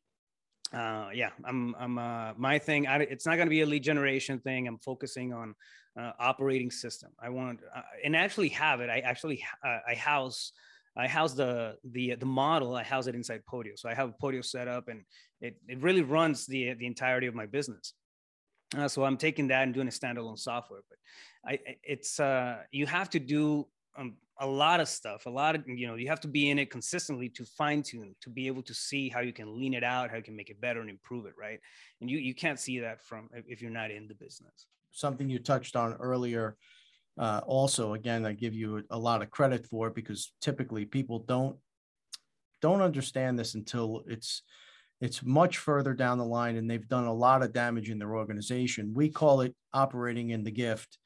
uh, 0.73 1.09
yeah, 1.15 1.31
I'm, 1.45 1.75
I'm, 1.79 1.99
uh, 1.99 2.33
my 2.37 2.59
thing, 2.59 2.87
I, 2.87 2.99
it's 2.99 3.25
not 3.25 3.37
going 3.37 3.47
to 3.47 3.51
be 3.51 3.63
a 3.63 3.67
lead 3.67 3.83
generation 3.83 4.39
thing. 4.39 4.69
I'm 4.69 4.79
focusing 4.79 5.33
on 5.33 5.55
uh, 5.99 6.13
operating 6.19 6.71
system. 6.71 7.11
I 7.21 7.31
want 7.31 7.61
uh, 7.75 7.83
and 8.05 8.15
actually 8.15 8.51
have 8.51 8.81
it. 8.81 8.91
I 8.91 9.01
actually 9.01 9.43
uh, 9.65 9.79
I 9.89 9.95
house 9.95 10.53
I 10.97 11.09
house 11.09 11.35
the 11.35 11.77
the 11.85 12.15
the 12.15 12.27
model. 12.27 12.77
I 12.77 12.83
house 12.83 13.07
it 13.07 13.15
inside 13.15 13.43
Podio. 13.51 13.77
So 13.77 13.89
I 13.89 13.95
have 13.95 14.15
Podio 14.23 14.45
set 14.45 14.69
up, 14.69 14.89
and 14.89 15.03
it 15.41 15.57
it 15.67 15.81
really 15.83 16.03
runs 16.03 16.47
the 16.47 16.75
the 16.75 16.87
entirety 16.87 17.27
of 17.27 17.35
my 17.35 17.47
business. 17.47 17.95
Uh, 18.77 18.87
so 18.87 19.05
I'm 19.05 19.17
taking 19.17 19.49
that 19.49 19.63
and 19.63 19.75
doing 19.75 19.89
a 19.89 19.91
standalone 19.91 20.39
software. 20.39 20.81
But 20.89 20.99
I 21.51 21.59
it's 21.83 22.21
uh, 22.21 22.59
you 22.71 22.87
have 22.87 23.11
to 23.11 23.19
do 23.19 23.67
um, 23.99 24.15
a 24.41 24.47
lot 24.47 24.81
of 24.81 24.89
stuff. 24.89 25.27
A 25.27 25.31
lot 25.31 25.55
of 25.55 25.65
you 25.67 25.87
know 25.87 25.97
you 25.97 26.09
have 26.09 26.21
to 26.21 26.29
be 26.29 26.51
in 26.51 26.59
it 26.59 26.71
consistently 26.71 27.29
to 27.31 27.45
fine 27.45 27.83
tune 27.83 28.15
to 28.23 28.31
be 28.31 28.47
able 28.47 28.63
to 28.63 28.75
see 28.75 29.09
how 29.09 29.21
you 29.21 29.33
can 29.33 29.59
lean 29.59 29.75
it 29.75 29.85
out, 29.85 30.11
how 30.11 30.17
you 30.17 30.23
can 30.23 30.37
make 30.37 30.51
it 30.51 30.61
better 30.61 30.81
and 30.81 30.89
improve 30.89 31.27
it. 31.27 31.33
Right, 31.39 31.59
and 32.01 32.09
you 32.09 32.19
you 32.19 32.35
can't 32.35 32.61
see 32.61 32.79
that 32.81 33.03
from 33.03 33.29
if 33.47 33.61
you're 33.61 33.71
not 33.71 33.91
in 33.91 34.09
the 34.09 34.15
business 34.15 34.67
something 34.99 35.29
you 35.29 35.39
touched 35.39 35.77
on 35.77 35.95
earlier. 35.95 36.57
Uh, 37.19 37.41
also, 37.47 37.95
again, 37.95 38.25
I 38.25 38.33
give 38.33 38.55
you 38.55 38.83
a 38.91 38.99
lot 38.99 39.23
of 39.23 39.31
credit 39.31 39.67
for 39.67 39.89
it 39.89 39.95
because 39.95 40.33
typically 40.41 40.85
people 40.85 41.21
don't 41.21 41.57
don't 42.61 42.83
understand 42.83 43.39
this 43.39 43.55
until 43.55 44.03
it's 44.09 44.43
it's 45.01 45.25
much 45.25 45.59
further 45.59 45.95
down 45.95 46.19
the 46.19 46.25
line 46.25 46.57
and 46.57 46.69
they've 46.69 46.89
done 46.89 47.05
a 47.05 47.13
lot 47.13 47.43
of 47.43 47.53
damage 47.53 47.89
in 47.89 47.99
their 48.01 48.17
organization. 48.17 48.93
We 48.95 49.11
call 49.11 49.43
it 49.43 49.55
operating 49.73 50.31
in 50.31 50.43
the 50.43 50.51
gift. 50.51 50.99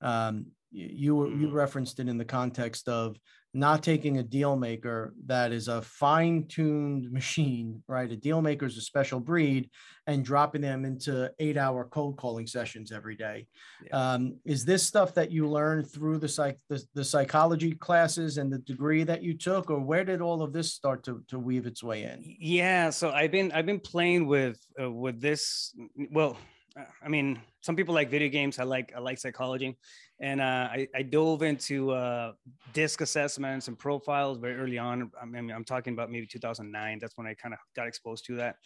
Um, 0.00 0.46
you 0.74 1.28
you 1.28 1.46
mm-hmm. 1.46 1.52
referenced 1.52 2.00
it 2.00 2.08
in 2.08 2.18
the 2.18 2.24
context 2.24 2.88
of 2.88 3.16
not 3.56 3.84
taking 3.84 4.18
a 4.18 4.22
deal 4.22 4.56
maker 4.56 5.14
that 5.26 5.52
is 5.52 5.68
a 5.68 5.80
fine-tuned 5.80 7.10
machine 7.12 7.80
right 7.86 8.10
a 8.10 8.16
deal 8.16 8.42
maker 8.42 8.66
is 8.66 8.76
a 8.76 8.80
special 8.80 9.20
breed 9.20 9.70
and 10.08 10.24
dropping 10.24 10.60
them 10.60 10.84
into 10.84 11.30
eight 11.38 11.56
hour 11.56 11.84
cold 11.84 12.16
calling 12.16 12.46
sessions 12.46 12.90
every 12.90 13.14
day 13.14 13.46
yeah. 13.86 14.14
um, 14.14 14.36
is 14.44 14.64
this 14.64 14.82
stuff 14.82 15.14
that 15.14 15.30
you 15.30 15.48
learned 15.48 15.88
through 15.88 16.18
the 16.18 16.28
psych 16.28 16.58
the, 16.68 16.82
the, 16.94 17.04
psychology 17.04 17.72
classes 17.72 18.38
and 18.38 18.52
the 18.52 18.58
degree 18.58 19.04
that 19.04 19.22
you 19.22 19.34
took 19.34 19.70
or 19.70 19.78
where 19.78 20.04
did 20.04 20.20
all 20.20 20.42
of 20.42 20.52
this 20.52 20.72
start 20.72 21.04
to, 21.04 21.22
to 21.28 21.38
weave 21.38 21.66
its 21.66 21.82
way 21.84 22.02
in 22.02 22.36
yeah 22.40 22.90
so 22.90 23.10
i've 23.12 23.30
been 23.30 23.52
i've 23.52 23.66
been 23.66 23.80
playing 23.80 24.26
with 24.26 24.58
uh, 24.82 24.90
with 24.90 25.20
this 25.20 25.72
well 26.10 26.36
I 26.76 27.08
mean, 27.08 27.40
some 27.60 27.76
people 27.76 27.94
like 27.94 28.10
video 28.10 28.28
games. 28.28 28.58
I 28.58 28.64
like 28.64 28.92
I 28.96 28.98
like 28.98 29.18
psychology, 29.18 29.76
and 30.18 30.40
uh, 30.40 30.68
I, 30.70 30.88
I 30.94 31.02
dove 31.02 31.42
into 31.42 31.92
uh, 31.92 32.32
DISC 32.72 33.00
assessments 33.00 33.68
and 33.68 33.78
profiles 33.78 34.38
very 34.38 34.56
early 34.56 34.78
on. 34.78 35.10
I 35.20 35.24
mean, 35.24 35.50
I'm 35.52 35.64
talking 35.64 35.92
about 35.92 36.10
maybe 36.10 36.26
2009. 36.26 36.98
That's 37.00 37.16
when 37.16 37.26
I 37.28 37.34
kind 37.34 37.54
of 37.54 37.60
got 37.76 37.86
exposed 37.86 38.24
to 38.26 38.36
that. 38.36 38.56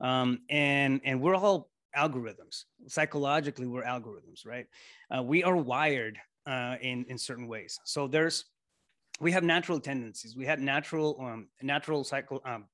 Um, 0.00 0.40
and 0.50 1.00
and 1.04 1.20
we're 1.20 1.36
all 1.36 1.70
algorithms. 1.96 2.64
Psychologically, 2.88 3.66
we're 3.66 3.84
algorithms, 3.84 4.44
right? 4.44 4.66
Uh, 5.14 5.22
we 5.22 5.44
are 5.44 5.56
wired 5.56 6.18
uh, 6.46 6.76
in 6.80 7.04
in 7.08 7.16
certain 7.16 7.46
ways. 7.46 7.78
So 7.84 8.08
there's 8.08 8.44
we 9.20 9.30
have 9.30 9.44
natural 9.44 9.78
tendencies. 9.78 10.36
We 10.36 10.46
have 10.46 10.58
natural 10.58 11.16
um, 11.20 11.48
natural 11.62 12.02
cycle 12.02 12.40
um, 12.44 12.64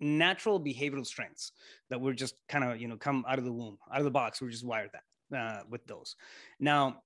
natural 0.00 0.60
behavioral 0.60 1.06
strengths 1.06 1.52
that 1.90 2.00
we're 2.00 2.12
just 2.12 2.34
kind 2.48 2.64
of 2.64 2.80
you 2.80 2.88
know 2.88 2.96
come 2.96 3.24
out 3.28 3.38
of 3.38 3.44
the 3.44 3.52
womb 3.52 3.78
out 3.92 3.98
of 3.98 4.04
the 4.04 4.10
box. 4.10 4.40
We're 4.40 4.50
just 4.50 4.66
wired 4.66 4.90
that 4.92 5.36
uh, 5.36 5.62
with 5.68 5.86
those. 5.86 6.16
Now 6.60 7.02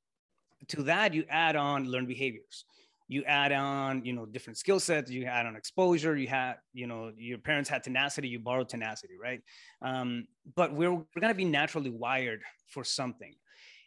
to 0.69 0.83
that 0.85 1.15
you 1.15 1.25
add 1.29 1.57
on 1.57 1.89
learned 1.89 2.09
behaviors. 2.09 2.65
You 3.09 3.25
add 3.25 3.53
on 3.53 4.05
you 4.05 4.13
know 4.13 4.27
different 4.27 4.59
skill 4.59 4.81
sets. 4.81 5.11
You 5.11 5.25
add 5.27 5.47
on 5.47 5.57
exposure. 5.57 6.17
You 6.17 6.29
had 6.29 6.55
you 6.73 6.87
know 6.87 7.13
your 7.17 7.39
parents 7.39 7.69
had 7.69 7.83
tenacity. 7.83 8.29
You 8.29 8.39
borrowed 8.39 8.69
tenacity 8.69 9.15
right? 9.21 9.43
Um, 9.83 10.27
but 10.55 10.73
we're, 10.73 10.93
we're 10.93 11.21
going 11.21 11.33
to 11.33 11.35
be 11.35 11.45
naturally 11.45 11.91
wired 11.91 12.43
for 12.69 12.85
something. 12.85 13.35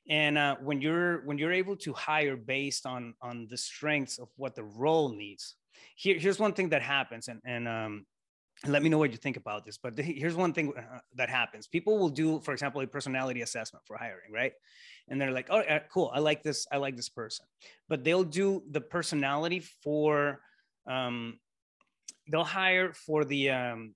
And 0.08 0.38
uh, 0.38 0.58
when 0.62 0.82
you're 0.82 1.26
when 1.26 1.38
you're 1.38 1.54
able 1.54 1.76
to 1.78 1.94
hire 1.94 2.38
based 2.38 2.86
on 2.86 3.16
on 3.22 3.48
the 3.50 3.58
strengths 3.58 4.20
of 4.20 4.28
what 4.36 4.56
the 4.56 4.64
role 4.64 5.10
needs 5.10 5.56
here, 5.96 6.20
here's 6.20 6.40
one 6.40 6.54
thing 6.54 6.70
that 6.70 6.82
happens. 6.82 7.28
And 7.28 7.42
and 7.46 7.68
um, 7.68 8.06
let 8.66 8.82
me 8.82 8.90
know 8.90 8.98
what 8.98 9.12
you 9.12 9.18
think 9.18 9.38
about 9.38 9.66
this 9.66 9.78
but 9.78 9.98
here's 9.98 10.36
one 10.36 10.54
thing 10.54 10.74
uh, 10.78 11.00
that 11.16 11.30
happens. 11.30 11.68
People 11.68 11.98
will 11.98 12.10
do 12.10 12.40
for 12.40 12.54
example 12.54 12.82
a 12.82 12.88
personality 12.88 13.42
assessment 13.42 13.84
for 13.86 13.98
hiring 13.98 14.32
right? 14.32 14.54
And 15.08 15.20
they're 15.20 15.32
like 15.32 15.48
oh 15.50 15.62
cool 15.92 16.12
i 16.14 16.20
like 16.20 16.42
this 16.44 16.66
i 16.72 16.78
like 16.78 16.96
this 16.96 17.10
person. 17.10 17.46
But 17.90 18.04
they'll 18.04 18.24
do 18.24 18.64
the 18.72 18.82
personality 18.82 19.64
for 19.84 20.40
um, 20.88 21.40
they'll 22.30 22.44
hire 22.44 22.94
for 22.94 23.26
the 23.26 23.50
um, 23.50 23.96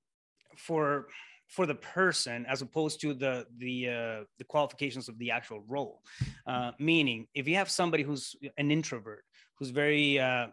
for 0.58 1.08
for 1.48 1.66
the 1.66 1.76
person 1.76 2.46
as 2.48 2.62
opposed 2.62 3.02
to 3.02 3.14
the 3.14 3.46
the 3.58 3.90
uh, 3.90 4.24
the 4.38 4.44
qualifications 4.48 5.10
of 5.10 5.18
the 5.18 5.32
actual 5.32 5.64
role. 5.68 6.02
Uh, 6.46 6.72
meaning 6.80 7.28
if 7.34 7.48
you 7.48 7.56
have 7.56 7.70
somebody 7.70 8.04
who's 8.04 8.36
an 8.58 8.72
introvert 8.72 9.24
who's 9.56 9.72
very 9.72 10.20
uh, 10.20 10.48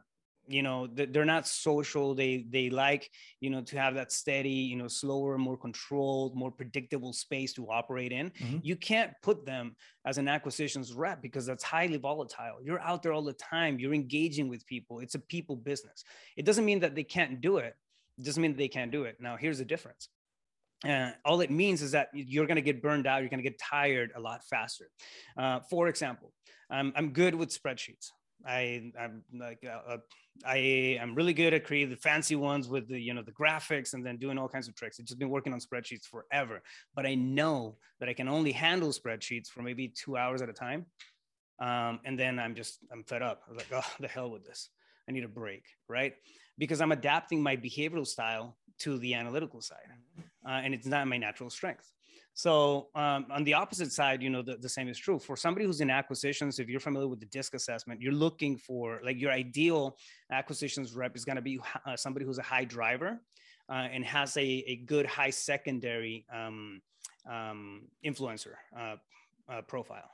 you 0.48 0.62
know 0.62 0.86
they're 0.86 1.24
not 1.24 1.46
social. 1.46 2.14
They 2.14 2.46
they 2.50 2.70
like 2.70 3.10
you 3.40 3.50
know 3.50 3.62
to 3.62 3.78
have 3.78 3.94
that 3.94 4.12
steady 4.12 4.50
you 4.50 4.76
know 4.76 4.88
slower 4.88 5.38
more 5.38 5.56
controlled 5.56 6.36
more 6.36 6.50
predictable 6.50 7.12
space 7.12 7.52
to 7.54 7.70
operate 7.70 8.12
in. 8.12 8.30
Mm-hmm. 8.30 8.58
you 8.62 8.76
can't 8.76 9.12
put 9.22 9.44
them 9.44 9.76
as 10.04 10.18
an 10.18 10.28
acquisitions 10.28 10.92
rep 10.92 11.22
because 11.22 11.46
that's 11.46 11.64
highly 11.64 11.98
volatile. 11.98 12.58
You're 12.62 12.80
out 12.80 13.02
there 13.02 13.12
all 13.12 13.22
the 13.22 13.32
time. 13.34 13.78
You're 13.78 13.94
engaging 13.94 14.48
with 14.48 14.66
people. 14.66 15.00
It's 15.00 15.14
a 15.14 15.20
people 15.20 15.56
business. 15.56 16.04
It 16.36 16.44
doesn't 16.44 16.64
mean 16.64 16.80
that 16.80 16.94
they 16.94 17.04
can't 17.04 17.40
do 17.40 17.58
it. 17.58 17.74
It 18.18 18.24
doesn't 18.24 18.40
mean 18.40 18.56
they 18.56 18.68
can't 18.68 18.90
do 18.90 19.04
it. 19.04 19.16
Now 19.20 19.36
here's 19.36 19.58
the 19.58 19.64
difference. 19.64 20.08
Uh, 20.86 21.10
all 21.24 21.40
it 21.40 21.50
means 21.50 21.80
is 21.80 21.92
that 21.92 22.08
you're 22.12 22.46
going 22.46 22.56
to 22.56 22.62
get 22.62 22.82
burned 22.82 23.06
out. 23.06 23.20
You're 23.20 23.30
going 23.30 23.42
to 23.42 23.48
get 23.50 23.58
tired 23.58 24.12
a 24.14 24.20
lot 24.20 24.44
faster. 24.44 24.90
Uh, 25.36 25.60
for 25.70 25.88
example 25.88 26.32
um, 26.70 26.92
i'm 26.96 27.10
good 27.10 27.34
with 27.34 27.50
spreadsheets 27.50 28.10
I 28.45 28.93
I'm 28.99 29.23
like 29.38 29.64
uh, 29.64 29.93
uh, 29.93 29.97
I 30.45 30.57
am 31.00 31.14
really 31.14 31.33
good 31.33 31.55
at 31.55 31.64
creating 31.64 31.90
the 31.90 31.97
fancy 31.97 32.37
ones 32.37 32.69
with 32.69 32.88
the 32.88 33.00
you 33.00 33.14
know 33.14 33.23
the 33.23 33.33
graphics 33.33 33.95
and 33.95 34.05
then 34.05 34.16
doing 34.16 34.38
all 34.38 34.49
kinds 34.49 34.69
of 34.69 34.75
tricks. 34.75 34.99
I've 35.00 35.07
just 35.07 35.19
been 35.19 35.31
working 35.31 35.52
on 35.52 35.61
spreadsheets 35.61 36.05
forever, 36.05 36.62
but 36.95 37.07
I 37.07 37.14
know 37.14 37.76
that 38.00 38.09
I 38.09 38.12
can 38.12 38.28
only 38.28 38.52
handle 38.52 38.90
spreadsheets 38.90 39.49
for 39.49 39.62
maybe 39.62 39.88
two 39.88 40.16
hours 40.16 40.43
at 40.43 40.49
a 40.49 40.52
time, 40.52 40.87
um, 41.61 42.00
and 42.05 42.19
then 42.19 42.38
I'm 42.38 42.55
just 42.55 42.81
I'm 42.93 43.05
fed 43.05 43.23
up. 43.23 43.43
I'm 43.49 43.57
like, 43.57 43.69
oh, 43.73 43.83
the 44.00 44.09
hell 44.09 44.31
with 44.31 44.45
this. 44.45 44.71
I 45.09 45.12
need 45.12 45.25
a 45.25 45.28
break, 45.28 45.64
right? 45.88 46.14
Because 46.59 46.81
I'm 46.81 46.93
adapting 46.93 47.43
my 47.43 47.57
behavioral 47.57 48.07
style 48.07 48.57
to 48.81 48.99
the 48.99 49.14
analytical 49.14 49.61
side. 49.61 49.88
uh, 50.47 50.50
and 50.50 50.75
it's 50.75 50.87
not 50.87 51.07
my 51.07 51.16
natural 51.16 51.49
strength. 51.49 51.90
So 52.37 52.88
um, 52.95 53.25
on 53.31 53.45
the 53.45 53.55
opposite 53.55 53.93
side, 53.93 54.23
you 54.23 54.28
know, 54.28 54.43
the, 54.43 54.59
the 54.59 54.69
same 54.69 54.88
is 54.88 54.99
true 54.99 55.19
for 55.19 55.38
somebody 55.38 55.64
who's 55.64 55.81
in 55.81 55.88
acquisitions. 55.88 56.59
If 56.59 56.69
you're 56.69 56.81
familiar 56.81 57.09
with 57.09 57.19
the 57.19 57.25
DISC 57.25 57.55
assessment, 57.55 58.02
you're 58.02 58.12
looking 58.12 58.59
for 58.59 59.00
like 59.02 59.19
your 59.19 59.33
ideal 59.33 59.97
acquisitions 60.31 60.95
rep 60.95 61.16
is 61.16 61.25
going 61.25 61.37
to 61.37 61.43
be 61.43 61.59
uh, 61.87 61.97
somebody 61.97 62.26
who's 62.26 62.37
a 62.37 62.43
high 62.43 62.66
driver 62.66 63.23
uh, 63.71 63.88
and 63.90 64.05
has 64.05 64.37
a, 64.37 64.64
a 64.66 64.76
good 64.85 65.07
high 65.07 65.31
secondary 65.31 66.26
um, 66.31 66.83
um, 67.26 67.88
influencer 68.05 68.52
uh, 68.78 68.97
uh 69.49 69.62
profile 69.62 70.11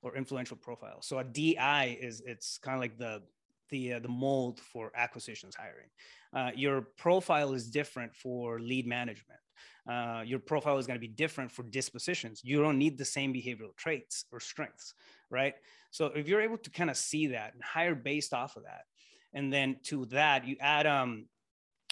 or 0.00 0.16
influential 0.16 0.56
profile. 0.56 1.02
So 1.02 1.18
a 1.18 1.24
DI 1.24 1.98
is 2.00 2.22
it's 2.24 2.56
kind 2.56 2.74
of 2.74 2.80
like 2.80 2.96
the 2.96 3.20
the 3.68 3.94
uh, 3.94 3.98
the 3.98 4.08
mold 4.08 4.60
for 4.60 4.92
acquisitions 4.96 5.54
hiring. 5.54 5.90
Uh, 6.34 6.52
your 6.56 6.80
profile 6.96 7.52
is 7.52 7.68
different 7.68 8.14
for 8.14 8.60
lead 8.60 8.86
management. 8.86 9.40
Uh, 9.88 10.22
your 10.26 10.38
profile 10.38 10.78
is 10.78 10.86
going 10.86 10.96
to 10.98 11.06
be 11.06 11.12
different 11.12 11.52
for 11.52 11.62
dispositions. 11.62 12.40
You 12.42 12.60
don't 12.60 12.78
need 12.78 12.98
the 12.98 13.04
same 13.04 13.32
behavioral 13.32 13.76
traits 13.76 14.24
or 14.32 14.40
strengths, 14.40 14.94
right? 15.30 15.54
So 15.90 16.06
if 16.06 16.26
you're 16.26 16.40
able 16.40 16.58
to 16.58 16.70
kind 16.70 16.90
of 16.90 16.96
see 16.96 17.28
that 17.28 17.54
and 17.54 17.62
hire 17.62 17.94
based 17.94 18.34
off 18.34 18.56
of 18.56 18.64
that, 18.64 18.82
and 19.32 19.52
then 19.52 19.76
to 19.84 20.06
that 20.06 20.46
you 20.46 20.56
add 20.60 20.86
um, 20.86 21.26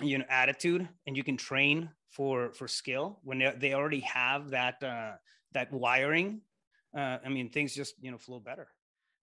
you 0.03 0.19
know, 0.19 0.25
attitude, 0.29 0.89
and 1.07 1.17
you 1.17 1.23
can 1.23 1.37
train 1.37 1.91
for 2.11 2.53
for 2.53 2.67
skill 2.67 3.21
when 3.23 3.39
they, 3.59 3.75
already 3.75 4.01
have 4.01 4.51
that 4.51 4.83
uh, 4.83 5.13
that 5.53 5.73
wiring. 5.73 6.41
Uh, 6.97 7.19
I 7.25 7.29
mean, 7.29 7.51
things 7.51 7.75
just 7.75 7.95
you 8.01 8.11
know 8.11 8.19
flow 8.19 8.41
better 8.41 8.69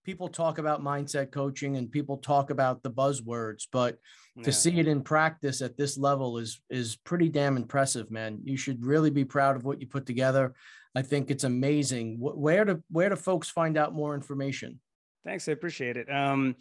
people 0.03 0.27
talk 0.27 0.57
about 0.57 0.83
mindset 0.83 1.31
coaching 1.31 1.77
and 1.77 1.91
people 1.91 2.17
talk 2.17 2.49
about 2.49 2.83
the 2.83 2.91
buzzwords, 2.91 3.67
but 3.71 3.97
yeah. 4.35 4.43
to 4.43 4.51
see 4.51 4.79
it 4.79 4.87
in 4.87 5.01
practice 5.01 5.61
at 5.61 5.77
this 5.77 5.97
level 5.97 6.37
is 6.37 6.61
is 6.69 6.95
pretty 6.95 7.29
damn 7.29 7.57
impressive, 7.57 8.11
man. 8.11 8.39
You 8.43 8.57
should 8.57 8.85
really 8.85 9.09
be 9.09 9.25
proud 9.25 9.55
of 9.55 9.63
what 9.63 9.79
you 9.81 9.87
put 9.87 10.05
together. 10.05 10.53
I 10.95 11.01
think 11.01 11.31
it's 11.31 11.43
amazing. 11.43 12.17
Where 12.19 12.65
do 12.65 12.83
where 12.89 13.09
do 13.09 13.15
folks 13.15 13.49
find 13.49 13.77
out 13.77 13.93
more 13.93 14.15
information? 14.15 14.79
Thanks, 15.23 15.47
I 15.47 15.51
appreciate 15.51 15.97
it. 15.97 16.11
Um, 16.11 16.55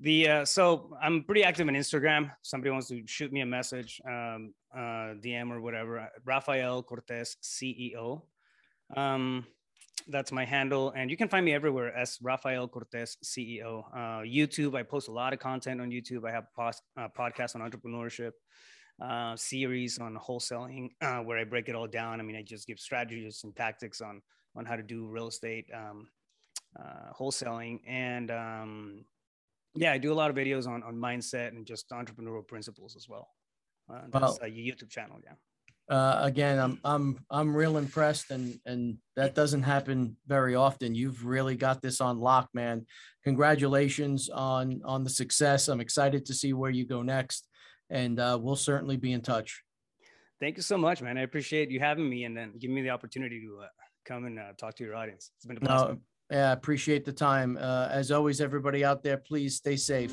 the 0.00 0.28
uh, 0.28 0.44
so 0.44 0.96
I'm 1.00 1.22
pretty 1.24 1.44
active 1.44 1.68
on 1.68 1.74
Instagram. 1.74 2.32
Somebody 2.42 2.70
wants 2.70 2.88
to 2.88 3.02
shoot 3.06 3.32
me 3.32 3.40
a 3.40 3.46
message, 3.46 4.00
um, 4.06 4.52
uh, 4.74 5.14
DM 5.22 5.50
or 5.50 5.60
whatever. 5.60 6.08
Rafael 6.24 6.82
Cortez 6.82 7.36
CEO. 7.42 8.22
Um, 8.96 9.46
that's 10.08 10.32
my 10.32 10.44
handle. 10.44 10.92
And 10.96 11.10
you 11.10 11.16
can 11.16 11.28
find 11.28 11.44
me 11.44 11.52
everywhere 11.54 11.94
as 11.96 12.18
Rafael 12.22 12.68
Cortez 12.68 13.16
CEO. 13.24 13.84
Uh, 13.92 14.22
YouTube, 14.22 14.76
I 14.76 14.82
post 14.82 15.08
a 15.08 15.12
lot 15.12 15.32
of 15.32 15.38
content 15.38 15.80
on 15.80 15.90
YouTube. 15.90 16.26
I 16.26 16.32
have 16.32 16.44
post, 16.54 16.82
uh, 16.96 17.08
podcasts 17.16 17.54
on 17.54 17.68
entrepreneurship, 17.68 18.32
uh, 19.00 19.36
series 19.36 19.98
on 19.98 20.16
wholesaling 20.16 20.90
uh, 21.00 21.18
where 21.20 21.38
I 21.38 21.44
break 21.44 21.68
it 21.68 21.74
all 21.74 21.86
down. 21.86 22.20
I 22.20 22.22
mean, 22.22 22.36
I 22.36 22.42
just 22.42 22.66
give 22.66 22.78
strategies 22.78 23.42
and 23.44 23.54
tactics 23.54 24.00
on 24.00 24.22
on 24.54 24.66
how 24.66 24.76
to 24.76 24.82
do 24.82 25.06
real 25.06 25.28
estate 25.28 25.64
um, 25.74 26.08
uh, 26.78 27.12
wholesaling. 27.18 27.80
And 27.86 28.30
um, 28.30 29.04
yeah, 29.74 29.92
I 29.92 29.98
do 29.98 30.12
a 30.12 30.14
lot 30.14 30.30
of 30.30 30.36
videos 30.36 30.66
on 30.66 30.82
on 30.82 30.96
mindset 30.96 31.48
and 31.48 31.66
just 31.66 31.88
entrepreneurial 31.90 32.46
principles 32.46 32.96
as 32.96 33.08
well. 33.08 33.28
Uh, 33.92 34.02
that's 34.10 34.22
well, 34.22 34.38
a 34.42 34.46
YouTube 34.50 34.90
channel. 34.90 35.18
Yeah 35.24 35.32
uh, 35.90 36.20
again, 36.22 36.58
I'm 36.58 36.78
I'm 36.84 37.18
I'm 37.30 37.54
real 37.54 37.76
impressed, 37.76 38.30
and 38.30 38.58
and 38.64 38.98
that 39.16 39.34
doesn't 39.34 39.62
happen 39.62 40.16
very 40.26 40.54
often. 40.54 40.94
You've 40.94 41.26
really 41.26 41.56
got 41.56 41.82
this 41.82 42.00
on 42.00 42.18
lock, 42.18 42.48
man. 42.54 42.86
Congratulations 43.24 44.28
on 44.28 44.80
on 44.84 45.04
the 45.04 45.10
success. 45.10 45.68
I'm 45.68 45.80
excited 45.80 46.26
to 46.26 46.34
see 46.34 46.52
where 46.52 46.70
you 46.70 46.86
go 46.86 47.02
next, 47.02 47.48
and 47.90 48.18
uh, 48.18 48.38
we'll 48.40 48.56
certainly 48.56 48.96
be 48.96 49.12
in 49.12 49.20
touch. 49.20 49.62
Thank 50.40 50.56
you 50.56 50.62
so 50.62 50.76
much, 50.76 51.02
man. 51.02 51.18
I 51.18 51.22
appreciate 51.22 51.70
you 51.70 51.80
having 51.80 52.08
me, 52.08 52.24
and 52.24 52.36
then 52.36 52.52
giving 52.58 52.74
me 52.74 52.82
the 52.82 52.90
opportunity 52.90 53.40
to 53.40 53.60
uh, 53.62 53.66
come 54.04 54.24
and 54.24 54.38
uh, 54.38 54.52
talk 54.56 54.76
to 54.76 54.84
your 54.84 54.94
audience. 54.94 55.30
It's 55.36 55.46
been 55.46 55.56
a 55.56 55.60
pleasure. 55.60 55.88
No, 55.88 55.98
yeah, 56.30 56.52
appreciate 56.52 57.04
the 57.04 57.12
time. 57.12 57.58
Uh, 57.60 57.88
as 57.90 58.10
always, 58.10 58.40
everybody 58.40 58.84
out 58.84 59.02
there, 59.02 59.18
please 59.18 59.56
stay 59.56 59.76
safe. 59.76 60.12